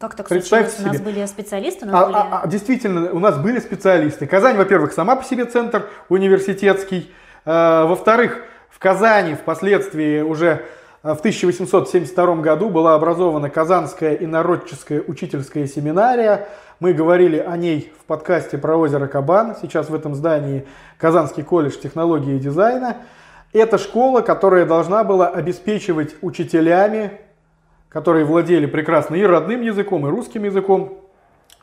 [0.00, 0.96] Как так Представьте случилось?
[0.96, 1.06] Себе.
[1.06, 1.86] У нас были специалисты?
[1.86, 2.16] У нас а, были...
[2.16, 4.26] А, а, действительно, у нас были специалисты.
[4.26, 7.12] Казань, во-первых, сама по себе центр университетский.
[7.44, 10.64] Э, во-вторых, в Казани впоследствии уже
[11.14, 16.48] в 1872 году была образована Казанская инородческая учительская семинария.
[16.80, 19.56] Мы говорили о ней в подкасте про озеро Кабан.
[19.60, 20.66] Сейчас в этом здании
[20.98, 22.98] Казанский колледж технологии и дизайна.
[23.54, 27.12] Это школа, которая должна была обеспечивать учителями,
[27.88, 30.98] которые владели прекрасно и родным языком, и русским языком,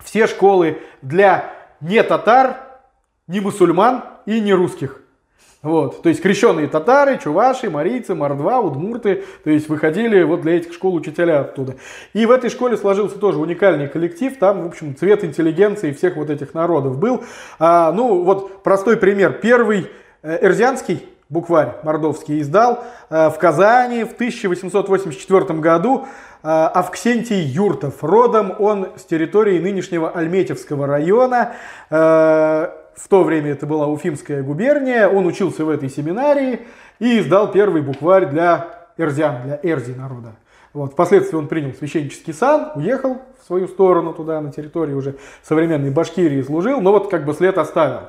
[0.04, 2.58] все школы для не татар,
[3.28, 5.05] не мусульман и не русских.
[5.66, 10.72] Вот, то есть крещенные татары, чуваши, марийцы, мордва, удмурты, то есть выходили вот для этих
[10.74, 11.78] школ учителя оттуда.
[12.14, 16.30] И в этой школе сложился тоже уникальный коллектив, там, в общем, цвет интеллигенции всех вот
[16.30, 17.24] этих народов был.
[17.58, 19.40] А, ну, вот простой пример.
[19.42, 19.90] Первый
[20.22, 26.06] э, эрзианский букварь мордовский издал э, в Казани в 1884 году
[26.44, 28.04] э, Авксентий Юртов.
[28.04, 31.54] Родом он с территории нынешнего Альметьевского района.
[32.96, 36.62] В то время это была Уфимская губерния, он учился в этой семинарии
[37.00, 40.36] и издал первый букварь для эрзян, для эрзи народа.
[40.74, 40.94] Вот.
[40.94, 46.42] Впоследствии он принял священнический сан, уехал в свою сторону туда, на территории уже современной Башкирии
[46.42, 48.08] служил, но вот как бы след оставил.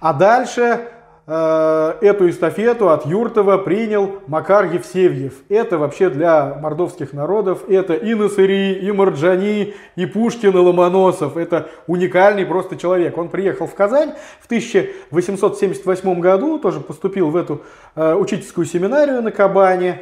[0.00, 0.80] А дальше
[1.28, 5.34] эту эстафету от Юртова принял Макар Евсевьев.
[5.50, 11.36] Это вообще для мордовских народов, это и Насыри, и Марджани, и Пушкин, и Ломоносов.
[11.36, 13.18] Это уникальный просто человек.
[13.18, 17.60] Он приехал в Казань в 1878 году, тоже поступил в эту
[17.94, 20.00] э, учительскую семинарию на Кабане.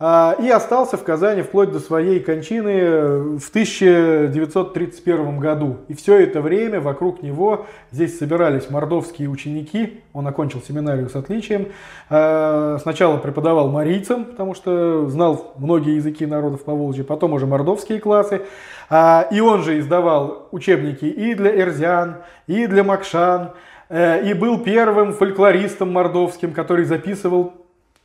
[0.00, 5.78] А, и остался в Казани вплоть до своей кончины в 1931 году.
[5.88, 10.00] И все это время вокруг него здесь собирались мордовские ученики.
[10.12, 11.72] Он окончил семинарию с отличием.
[12.10, 17.98] А, сначала преподавал марийцам, потому что знал многие языки народов по Волжье, потом уже мордовские
[17.98, 18.42] классы.
[18.88, 23.50] А, и он же издавал учебники и для эрзян, и для макшан,
[23.88, 27.52] э, и был первым фольклористом мордовским, который записывал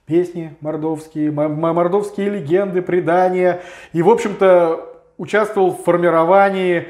[0.05, 3.61] песни мордовские, мордовские легенды, предания.
[3.93, 6.87] И, в общем-то, участвовал в формировании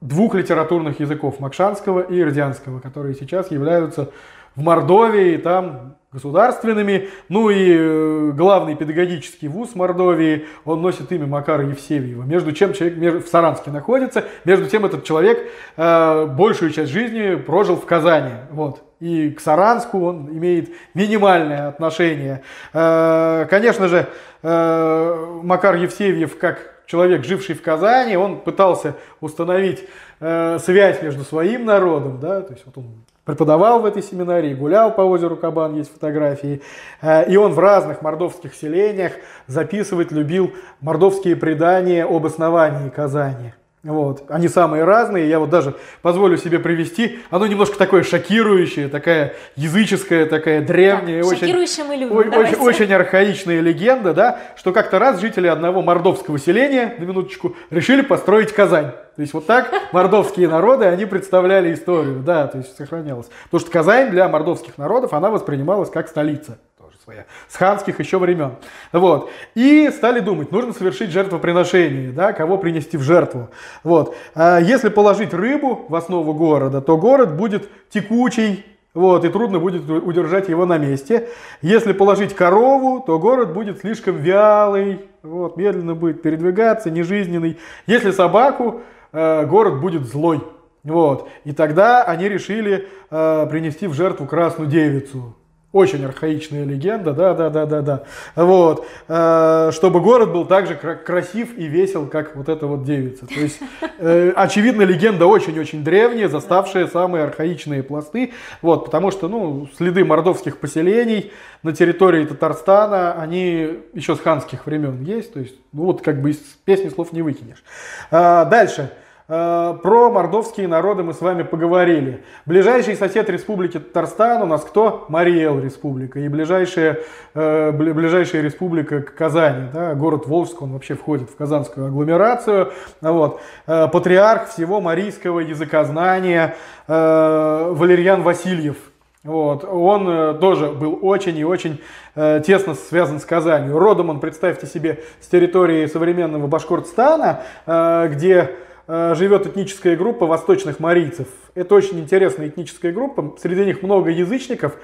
[0.00, 4.10] двух литературных языков, макшанского и ирдянского, которые сейчас являются
[4.56, 7.08] в Мордовии, там государственными.
[7.28, 12.22] Ну и э, главный педагогический вуз Мордовии, он носит имя Макара Евсевьева.
[12.24, 17.76] Между чем человек в Саранске находится, между тем этот человек э, большую часть жизни прожил
[17.76, 18.32] в Казани.
[18.50, 18.82] Вот.
[19.00, 22.42] И к Саранску он имеет минимальное отношение.
[22.72, 24.06] Э, конечно же,
[24.42, 29.82] э, Макар Евсевьев, как человек, живший в Казани, он пытался установить
[30.20, 32.84] э, связь между своим народом, да, то есть вот он
[33.24, 36.60] преподавал в этой семинарии, гулял по озеру Кабан, есть фотографии.
[37.00, 39.12] Э, и он в разных мордовских селениях
[39.46, 43.52] записывать любил мордовские предания об основании Казани.
[43.84, 44.24] Вот.
[44.28, 45.28] Они самые разные.
[45.28, 47.18] Я вот даже позволю себе привести.
[47.30, 53.60] Оно немножко такое шокирующее, такая языческая, такая древняя, так, очень, мы любим, очень, очень архаичная
[53.60, 58.92] легенда, да, что как-то раз жители одного мордовского селения, на минуточку, решили построить Казань.
[59.16, 63.26] То есть вот так мордовские народы, они представляли историю, да, то есть сохранялось.
[63.44, 66.56] Потому что Казань для мордовских народов, она воспринималась как столица
[67.02, 68.52] своя, с ханских еще времен.
[68.92, 69.30] Вот.
[69.54, 73.50] И стали думать, нужно совершить жертвоприношение, да, кого принести в жертву.
[73.82, 74.14] Вот.
[74.34, 79.88] А если положить рыбу в основу города, то город будет текучий, вот, и трудно будет
[79.88, 81.28] удержать его на месте.
[81.62, 87.58] Если положить корову, то город будет слишком вялый, вот, медленно будет передвигаться, нежизненный.
[87.86, 90.42] Если собаку, э, город будет злой.
[90.84, 91.28] Вот.
[91.44, 95.34] И тогда они решили э, принести в жертву красную девицу.
[95.72, 98.02] Очень архаичная легенда, да, да, да, да, да.
[98.36, 98.86] Вот.
[99.08, 103.26] Э, чтобы город был так же красив и весел, как вот эта вот девица.
[103.26, 103.58] То есть,
[103.98, 108.34] э, очевидно, легенда очень-очень древняя, заставшая самые архаичные пласты.
[108.60, 111.32] Вот, потому что, ну, следы мордовских поселений
[111.62, 115.32] на территории Татарстана, они еще с ханских времен есть.
[115.32, 117.64] То есть, ну, вот как бы из песни слов не выкинешь.
[118.10, 118.90] Э, дальше.
[119.34, 122.22] Э, про мордовские народы мы с вами поговорили.
[122.44, 125.06] Ближайший сосед Республики Татарстан у нас кто?
[125.08, 126.20] Мариэл Республика.
[126.20, 126.98] И ближайшая,
[127.32, 129.68] э, ближайшая республика Казани.
[129.72, 132.72] Да, город Волжск, он вообще входит в казанскую агломерацию.
[133.00, 133.40] Вот.
[133.66, 136.54] Э, патриарх всего марийского языкознания
[136.86, 138.76] Валерьян Васильев.
[139.24, 139.64] Вот.
[139.64, 141.80] Он тоже был очень и очень
[142.16, 143.78] тесно связан с Казанью.
[143.78, 148.50] Родом он, представьте себе, с территории современного Башкортостана, где Э,
[148.88, 151.28] живет этническая группа восточных марийцев.
[151.54, 153.36] Это очень интересная этническая группа.
[153.40, 154.76] Среди них много язычников,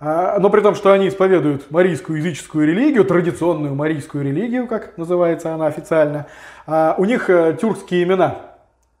[0.00, 5.54] э, но при том, что они исповедуют марийскую языческую религию, традиционную марийскую религию, как называется
[5.54, 6.26] она официально,
[6.66, 8.50] а у них э, тюркские имена.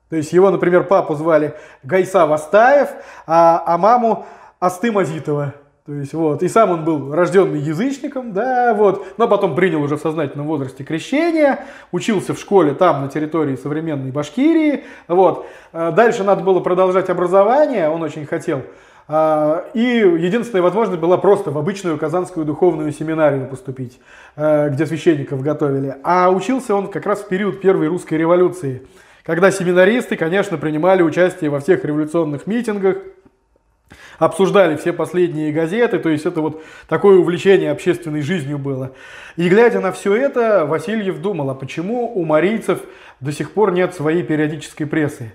[0.08, 2.88] То есть его, например, папу звали Гайса Вастаев,
[3.26, 4.26] а, а маму
[4.58, 5.54] Асты Мазитова.
[5.90, 9.96] То есть вот, и сам он был рожденный язычником, да, вот, но потом принял уже
[9.96, 15.46] в сознательном возрасте крещение, учился в школе там, на территории современной Башкирии, вот.
[15.72, 18.62] Э, дальше надо было продолжать образование, он очень хотел,
[19.08, 23.98] э, и единственная возможность была просто в обычную Казанскую духовную семинарию поступить,
[24.36, 25.96] э, где священников готовили.
[26.04, 28.86] А учился он как раз в период Первой русской революции,
[29.24, 32.98] когда семинаристы, конечно, принимали участие во всех революционных митингах,
[34.18, 38.92] обсуждали все последние газеты, то есть это вот такое увлечение общественной жизнью было.
[39.36, 42.80] И глядя на все это, Васильев думал, а почему у марийцев
[43.20, 45.32] до сих пор нет своей периодической прессы?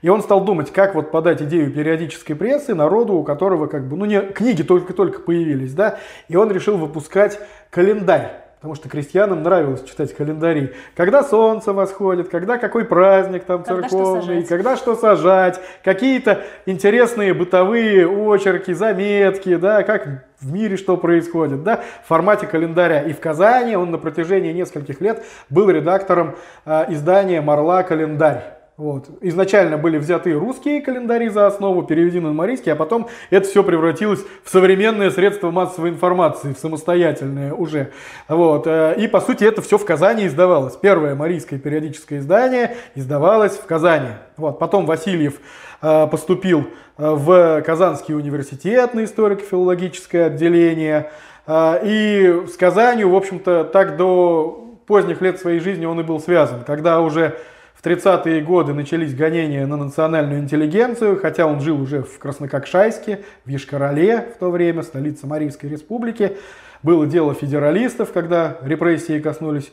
[0.00, 3.96] И он стал думать, как вот подать идею периодической прессы народу, у которого как бы,
[3.96, 9.84] ну не, книги только-только появились, да, и он решил выпускать календарь потому что крестьянам нравилось
[9.84, 10.74] читать календари.
[10.96, 17.34] Когда солнце восходит, когда какой праздник там Когда церковный, что когда что сажать, какие-то интересные
[17.34, 23.02] бытовые очерки, заметки, да, как в мире что происходит, да, в формате календаря.
[23.02, 28.57] И в Казани он на протяжении нескольких лет был редактором э, издания «Марла календарь».
[28.78, 29.08] Вот.
[29.22, 34.20] Изначально были взяты русские календари за основу, переведены на марийский, а потом это все превратилось
[34.44, 37.90] в современное средство массовой информации, в самостоятельное уже.
[38.28, 38.68] Вот.
[38.68, 40.76] Э, и по сути это все в Казани издавалось.
[40.76, 44.10] Первое марийское периодическое издание издавалось в Казани.
[44.36, 44.60] Вот.
[44.60, 45.40] Потом Васильев
[45.82, 46.64] э, поступил э,
[46.98, 51.10] в Казанский университет на историко-филологическое отделение.
[51.50, 56.62] И с Казанью, в общем-то, так до поздних лет своей жизни он и был связан.
[56.64, 57.38] Когда уже
[57.78, 63.48] в 30-е годы начались гонения на национальную интеллигенцию, хотя он жил уже в Краснококшайске, в
[63.48, 66.36] Ешкарале в то время, столице Марийской республики.
[66.82, 69.70] Было дело федералистов, когда репрессии коснулись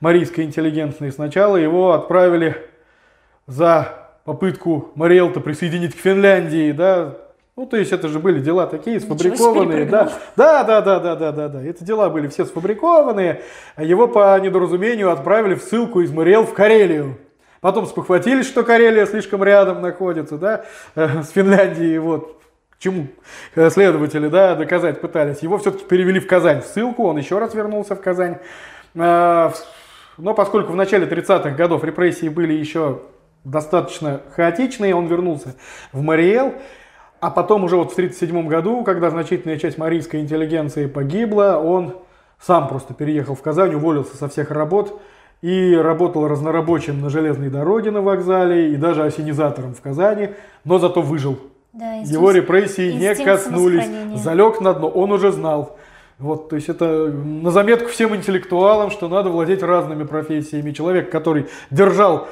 [0.00, 1.10] марийской интеллигенции.
[1.10, 2.56] Сначала его отправили
[3.46, 7.16] за попытку Мариэлта присоединить к Финляндии, да,
[7.54, 11.30] ну, то есть это же были дела такие сфабрикованные, да, да, да, да, да, да,
[11.30, 11.62] да, да.
[11.62, 13.42] Эти дела были все сфабрикованные.
[13.78, 17.16] Его по недоразумению отправили в ссылку из Мариэл в Карелию.
[17.66, 22.40] Потом спохватились, что Карелия слишком рядом находится, да, э, с Финляндией, вот.
[22.78, 23.08] Чему
[23.56, 25.40] следователи, да, доказать пытались.
[25.40, 28.36] Его все-таки перевели в Казань в ссылку, он еще раз вернулся в Казань.
[28.94, 29.50] Э,
[30.16, 33.00] но поскольку в начале 30-х годов репрессии были еще
[33.42, 35.56] достаточно хаотичные, он вернулся
[35.92, 36.54] в Мариэл.
[37.18, 41.96] А потом уже вот в 1937 году, когда значительная часть марийской интеллигенции погибла, он
[42.40, 45.00] сам просто переехал в Казань, уволился со всех работ,
[45.42, 50.30] и работал разнорабочим на железной дороге на вокзале и даже осенизатором в Казани,
[50.64, 51.38] но зато выжил.
[51.72, 55.76] Да, инстинкт, Его репрессии не коснулись, залег на дно, он уже знал.
[56.18, 60.70] Вот, то есть это на заметку всем интеллектуалам, что надо владеть разными профессиями.
[60.70, 62.28] Человек, который держал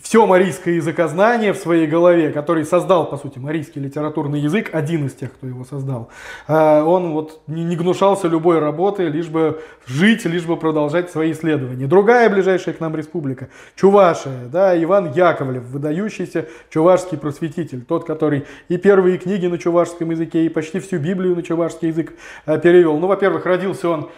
[0.00, 5.12] все марийское языкознание в своей голове, который создал, по сути, марийский литературный язык, один из
[5.12, 6.08] тех, кто его создал,
[6.48, 11.86] а, он вот не гнушался любой работы, лишь бы жить, лишь бы продолжать свои исследования.
[11.86, 18.78] Другая ближайшая к нам республика, Чувашия, да, Иван Яковлев, выдающийся чувашский просветитель, тот, который и
[18.78, 22.14] первые книги на чувашском языке, и почти всю Библию на чувашский язык
[22.46, 22.96] а, перевел.
[22.96, 24.08] Ну, во-первых, родился он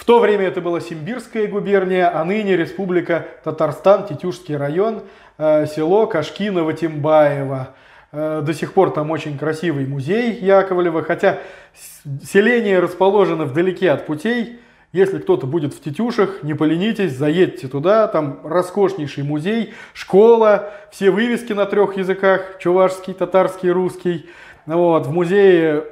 [0.00, 5.02] в то время это была Симбирская губерния, а ныне республика Татарстан, Тетюшский район,
[5.36, 7.66] э, село Кашкиново-Тимбаево.
[8.10, 11.40] Э, до сих пор там очень красивый музей Яковлева, хотя
[12.24, 14.60] селение расположено вдалеке от путей.
[14.92, 21.52] Если кто-то будет в Тетюшах, не поленитесь, заедьте туда, там роскошнейший музей, школа, все вывески
[21.52, 24.30] на трех языках, чувашский, татарский, русский.
[24.64, 25.84] Вот, в музее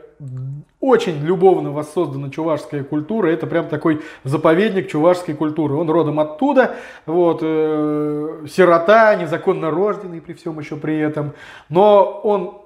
[0.80, 3.28] очень любовно воссоздана чувашская культура.
[3.28, 5.74] Это прям такой заповедник чувашской культуры.
[5.74, 6.76] Он родом оттуда.
[7.04, 11.32] Вот, э, сирота, незаконно рожденный при всем еще при этом.
[11.68, 12.58] Но он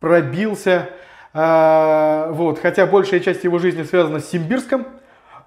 [0.00, 0.88] пробился.
[1.34, 4.86] Э, вот, хотя большая часть его жизни связана с Симбирском.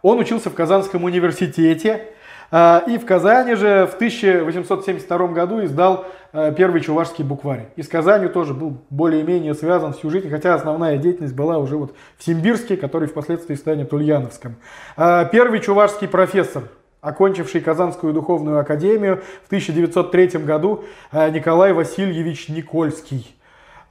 [0.03, 2.13] Он учился в Казанском университете.
[2.51, 7.69] А, и в Казани же в 1872 году издал а, первый чувашский букварь.
[7.77, 11.95] И с Казанью тоже был более-менее связан всю жизнь, хотя основная деятельность была уже вот
[12.17, 14.55] в Симбирске, который впоследствии станет Ульяновском.
[14.97, 16.63] А, первый чувашский профессор,
[16.99, 23.35] окончивший Казанскую духовную академию в 1903 году, Николай Васильевич Никольский.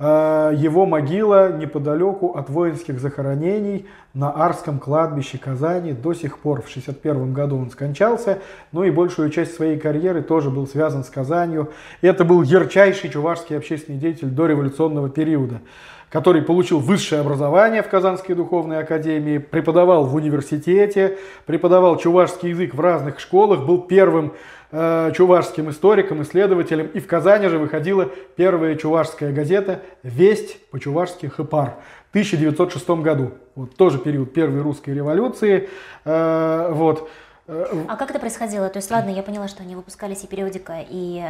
[0.03, 6.63] Э, его могила неподалеку от воинских захоронений на Арском кладбище Казани до сих пор.
[6.63, 8.39] В 1961 году он скончался,
[8.73, 11.71] ну и большую часть своей карьеры тоже был связан с Казанью.
[12.01, 15.61] Это был ярчайший чувашский общественный деятель до революционного периода
[16.09, 22.81] который получил высшее образование в Казанской духовной академии, преподавал в университете, преподавал чувашский язык в
[22.81, 24.33] разных школах, был первым
[24.71, 26.89] э, чувашским историком, исследователем.
[26.89, 31.77] И в Казани же выходила первая чувашская газета «Весть по-чувашски Хэпар»
[32.09, 33.33] в 1906 году.
[33.55, 35.68] Вот, тоже период первой русской революции.
[36.05, 37.09] Э, вот.
[37.89, 38.69] А как это происходило?
[38.69, 41.23] То есть, ладно, я поняла, что они выпускались и периодика, и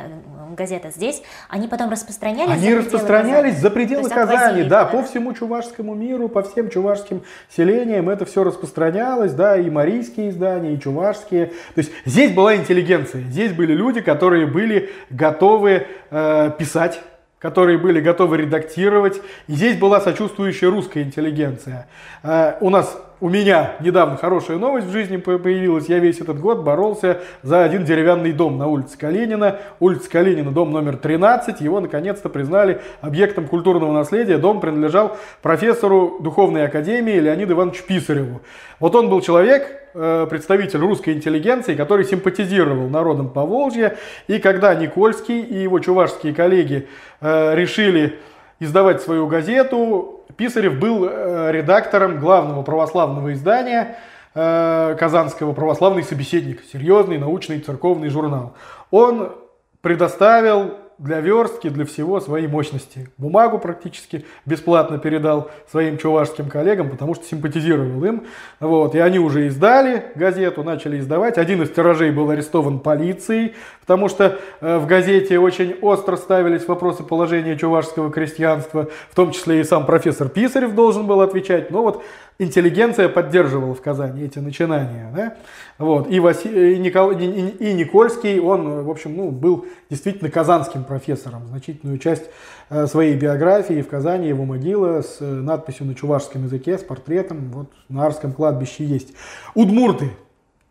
[0.57, 1.23] газета здесь.
[1.49, 2.53] Они потом распространялись?
[2.53, 3.63] Они за распространялись Казани?
[3.63, 9.33] за пределы Казани, да, по всему чувашскому миру, по всем чувашским селениям это все распространялось,
[9.33, 11.47] да, и марийские издания, и чувашские.
[11.47, 17.01] То есть здесь была интеллигенция, здесь были люди, которые были готовы э, писать
[17.39, 19.17] которые были готовы редактировать.
[19.49, 21.89] И здесь была сочувствующая русская интеллигенция.
[22.23, 25.89] Э, у нас у меня недавно хорошая новость в жизни появилась.
[25.89, 29.59] Я весь этот год боролся за один деревянный дом на улице Калинина.
[29.79, 31.61] Улица Калинина, дом номер 13.
[31.61, 34.39] Его наконец-то признали объектом культурного наследия.
[34.39, 38.41] Дом принадлежал профессору Духовной Академии Леониду Ивановичу Писареву.
[38.79, 43.99] Вот он был человек, э, представитель русской интеллигенции, который симпатизировал народом Поволжья.
[44.29, 46.89] И когда Никольский и его чувашские коллеги
[47.21, 48.19] э, решили
[48.61, 53.97] издавать свою газету, Писарев был э, редактором главного православного издания
[54.35, 58.55] э, Казанского «Православный собеседник», серьезный научный церковный журнал.
[58.91, 59.33] Он
[59.81, 63.09] предоставил для верстки, для всего свои мощности.
[63.17, 68.27] Бумагу практически бесплатно передал своим чувашским коллегам, потому что симпатизировал им.
[68.61, 68.95] Вот.
[68.95, 71.39] И они уже издали газету, начали издавать.
[71.39, 77.03] Один из тиражей был арестован полицией, потому что э, в газете очень остро ставились вопросы
[77.03, 81.71] положения чувашского крестьянства, в том числе и сам профессор Писарев должен был отвечать.
[81.71, 82.05] Но вот
[82.41, 85.13] интеллигенция поддерживала в Казани эти начинания.
[85.15, 85.35] Да?
[85.79, 86.11] Вот.
[86.11, 86.49] И, Васи...
[86.49, 87.11] и, Никол...
[87.11, 91.47] и Никольский, он, в общем, ну, был действительно казанским профессором.
[91.47, 92.25] Значительную часть
[92.71, 97.51] э, своей биографии в Казани его могила с э, надписью на чувашском языке, с портретом,
[97.53, 99.13] вот на Арском кладбище есть.
[99.55, 100.11] Удмурты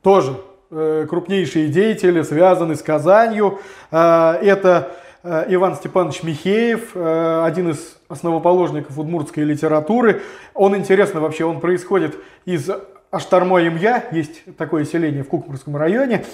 [0.02, 0.38] тоже
[0.72, 3.60] э, крупнейшие деятели, связаны с Казанью.
[3.92, 4.92] Это
[5.24, 10.22] Иван Степанович Михеев, один из основоположников удмуртской литературы.
[10.54, 12.16] Он интересно вообще, он происходит
[12.46, 12.70] из
[13.12, 16.26] Аштармо Имья, есть такое селение в Кукмурском районе.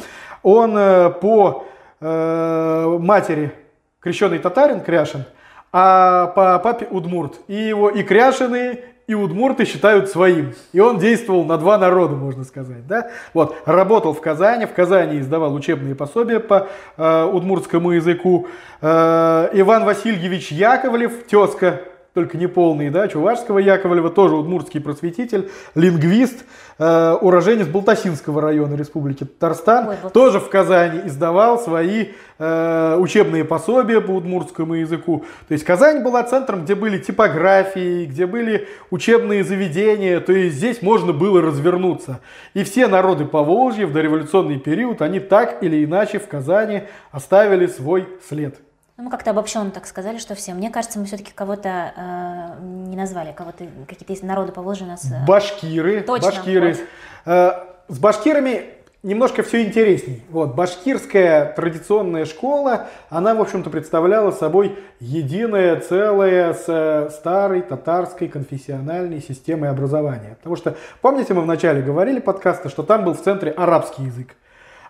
[0.44, 1.66] Он э, по
[2.02, 3.54] э, матери
[4.02, 5.24] крещеный татарин, кряшин,
[5.72, 7.40] а по папе удмурт.
[7.48, 10.54] И его и кряшины, и удмурты считают своим.
[10.74, 12.88] И он действовал на два народа, можно сказать.
[12.88, 13.10] Да?
[13.34, 18.48] Вот, работал в Казани, в Казани издавал учебные пособия по э, удмуртскому языку.
[18.82, 21.82] Э, Иван Васильевич Яковлев, тезка
[22.16, 26.46] только не полный, да, Чувашского Яковлева, тоже удмуртский просветитель, лингвист,
[26.80, 30.14] э, уроженец Балтасинского района Республики Татарстан, Ой, вот.
[30.14, 32.08] тоже в Казани издавал свои
[32.40, 35.26] э, учебные пособия по удмуртскому языку.
[35.50, 40.82] То есть Казань была центром, где были типографии, где были учебные заведения, то есть здесь
[40.82, 42.22] можно было развернуться.
[42.54, 48.08] И все народы Поволжья в дореволюционный период, они так или иначе в Казани оставили свой
[48.26, 48.56] след.
[48.98, 50.54] Ну, мы как-то обобщенно так сказали, что все.
[50.54, 55.04] Мне кажется, мы все-таки кого-то э, не назвали, кого-то какие-то из народы Поволжья у нас.
[55.12, 55.26] Э...
[55.28, 56.02] Башкиры.
[56.02, 56.30] Точно.
[56.30, 56.74] Башкиры.
[56.74, 57.34] Вот.
[57.34, 57.52] Э,
[57.90, 58.70] с башкирами
[59.04, 60.24] немножко все интересней.
[60.30, 68.30] Вот, башкирская традиционная школа, она, в общем-то, представляла собой единое целое с э, старой татарской
[68.30, 70.38] конфессиональной системой образования.
[70.38, 74.36] Потому что, помните, мы вначале говорили подкаста, что там был в центре арабский язык.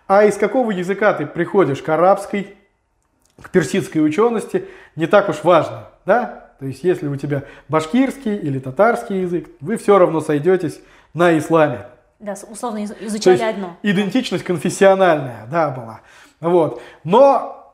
[0.08, 2.56] А из какого языка ты приходишь к арабской,
[3.42, 4.66] к персидской учености
[4.96, 6.52] не так уж важно, да?
[6.60, 10.80] То есть, если у тебя башкирский или татарский язык, вы все равно сойдетесь
[11.14, 11.88] на исламе.
[12.20, 13.78] Да, условно изучали одно.
[13.84, 16.00] Идентичность конфессиональная, да, была.
[16.40, 16.82] Вот.
[17.04, 17.74] Но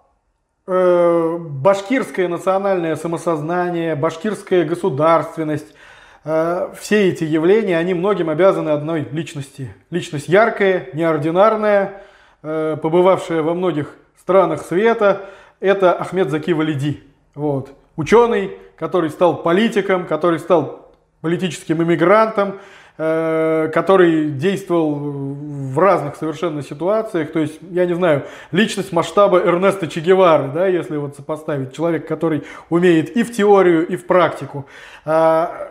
[0.65, 5.75] э, башкирское национальное самосознание, башкирская государственность,
[6.23, 9.75] э, все эти явления, они многим обязаны одной личности.
[9.91, 12.01] Личность яркая, неординарная,
[12.41, 15.21] э, побывавшая во многих странах света,
[15.61, 17.01] это Ахмед Заки Валиди.
[17.33, 17.69] Вот.
[17.95, 20.91] Ученый, который стал политиком, который стал
[21.21, 22.59] политическим иммигрантом,
[22.97, 27.31] э, который действовал в разных совершенно ситуациях.
[27.31, 31.73] То есть, я не знаю, личность масштаба Эрнеста Че Гевары, да, если вот сопоставить.
[31.73, 34.65] Человек, который умеет и в теорию, и в практику.
[35.05, 35.69] А,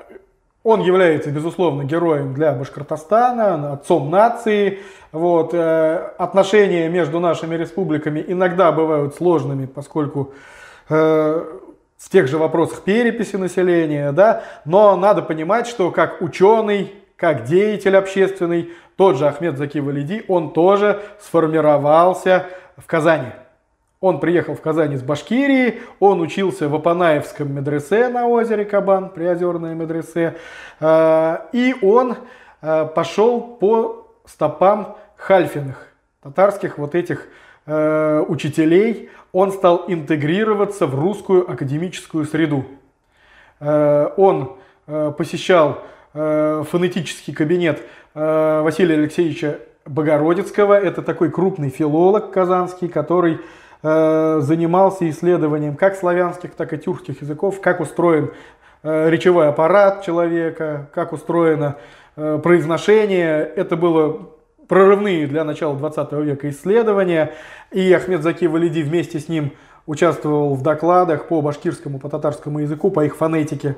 [0.62, 4.78] он является, безусловно, героем для Башкортостана, отцом нации.
[5.12, 5.54] Вот.
[5.54, 10.32] Э, отношения между нашими республиками иногда бывают сложными, поскольку
[10.88, 11.44] э,
[11.98, 17.96] в тех же вопросах переписи населения, да, но надо понимать, что как ученый, как деятель
[17.96, 22.46] общественный, тот же Ахмед Заки Валиди, он тоже сформировался
[22.76, 23.32] в Казани.
[24.00, 29.74] Он приехал в Казань из Башкирии, он учился в Апанаевском медресе на озере Кабан, приозерное
[29.74, 30.36] медресе,
[30.78, 32.16] э, и он
[32.94, 33.99] пошел по
[34.33, 35.89] стопам Хальфиных,
[36.22, 37.26] татарских вот этих
[37.66, 39.11] э, учителей.
[39.33, 42.64] Он стал интегрироваться в русскую академическую среду.
[43.61, 44.57] Он
[44.87, 47.81] посещал фонетический кабинет
[48.14, 50.81] Василия Алексеевича Богородицкого.
[50.81, 53.39] Это такой крупный филолог казанский, который
[53.83, 58.31] Э, занимался исследованием как славянских, так и тюркских языков, как устроен
[58.83, 61.81] э, речевой аппарат человека, как устроено э,
[62.14, 63.42] произношение.
[63.44, 64.30] Это было
[64.68, 67.34] прорывные для начала 20 века исследования.
[67.72, 69.52] И Ахмед Заки Валиди вместе с ним
[69.86, 73.76] участвовал в докладах по башкирскому, по татарскому языку, по их фонетике.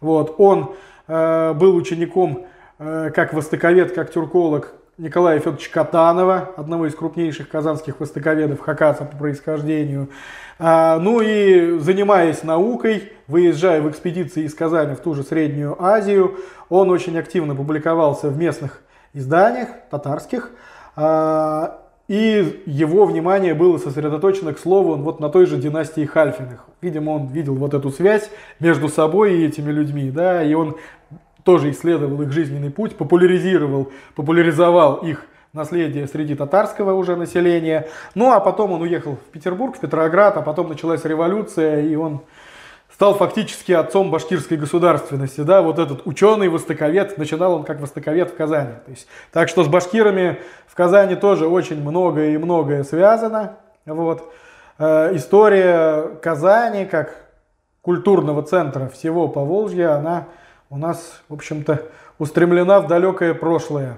[0.00, 0.36] Вот.
[0.38, 0.74] Он
[1.08, 2.46] э, был учеником
[2.78, 9.16] э, как востоковед, как тюрколог Николая Федоровича Катанова, одного из крупнейших казанских востоковедов, хакаса по
[9.16, 10.08] происхождению.
[10.58, 16.38] А, ну и занимаясь наукой, выезжая в экспедиции из Казани в ту же Среднюю Азию,
[16.68, 18.82] он очень активно публиковался в местных
[19.14, 20.50] изданиях татарских.
[20.96, 26.64] А, и его внимание было сосредоточено, к слову, вот на той же династии Хальфиных.
[26.80, 30.76] Видимо, он видел вот эту связь между собой и этими людьми, да, и он
[31.44, 35.26] тоже исследовал их жизненный путь, популяризировал, популяризовал их
[35.58, 37.88] наследие среди татарского уже населения.
[38.14, 42.22] Ну, а потом он уехал в Петербург, в Петроград, а потом началась революция, и он
[42.90, 45.42] стал фактически отцом башкирской государственности.
[45.42, 48.72] Да, вот этот ученый, востоковед, начинал он как востоковед в Казани.
[48.86, 53.56] То есть, так что с башкирами в Казани тоже очень многое и многое связано.
[53.84, 54.32] Вот.
[54.78, 57.14] Э, история Казани как
[57.82, 60.26] культурного центра всего Поволжья, она
[60.70, 61.82] у нас, в общем-то,
[62.18, 63.96] устремлена в далекое прошлое.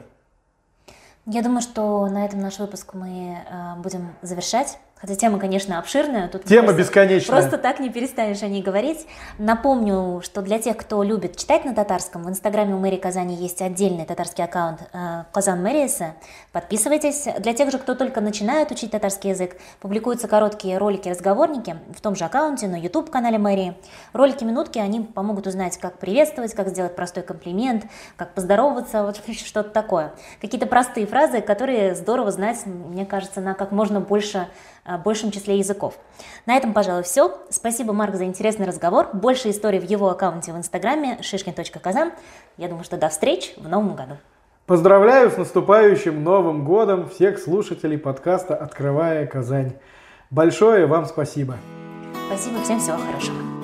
[1.33, 4.79] Я думаю, что на этом наш выпуск мы э, будем завершать.
[5.01, 6.29] Хотя тема, конечно, обширная.
[6.29, 7.41] Тут тема просто, бесконечная.
[7.41, 9.07] Просто так не перестанешь о ней говорить.
[9.39, 13.63] Напомню, что для тех, кто любит читать на татарском, в инстаграме у мэрии Казани есть
[13.63, 16.17] отдельный татарский аккаунт э, Казан Мэриеса.
[16.53, 17.27] Подписывайтесь.
[17.39, 22.25] Для тех же, кто только начинает учить татарский язык, публикуются короткие ролики-разговорники в том же
[22.25, 23.75] аккаунте, на YouTube-канале мэрии.
[24.13, 27.87] Ролики-минутки, они помогут узнать, как приветствовать, как сделать простой комплимент,
[28.17, 30.13] как поздороваться, вот что-то такое.
[30.43, 34.47] Какие-то простые фразы, которые здорово знать, мне кажется, на как можно больше
[34.99, 35.95] большем числе языков.
[36.47, 37.39] На этом, пожалуй, все.
[37.51, 39.09] Спасибо, Марк, за интересный разговор.
[39.13, 42.13] Больше историй в его аккаунте в инстаграме шишкин.казан.
[42.57, 44.17] Я думаю, что до встреч в новом году.
[44.67, 49.73] Поздравляю с наступающим Новым годом всех слушателей подкаста «Открывая Казань».
[50.31, 51.57] Большое вам спасибо.
[52.29, 53.60] Спасибо, всем всего хорошего.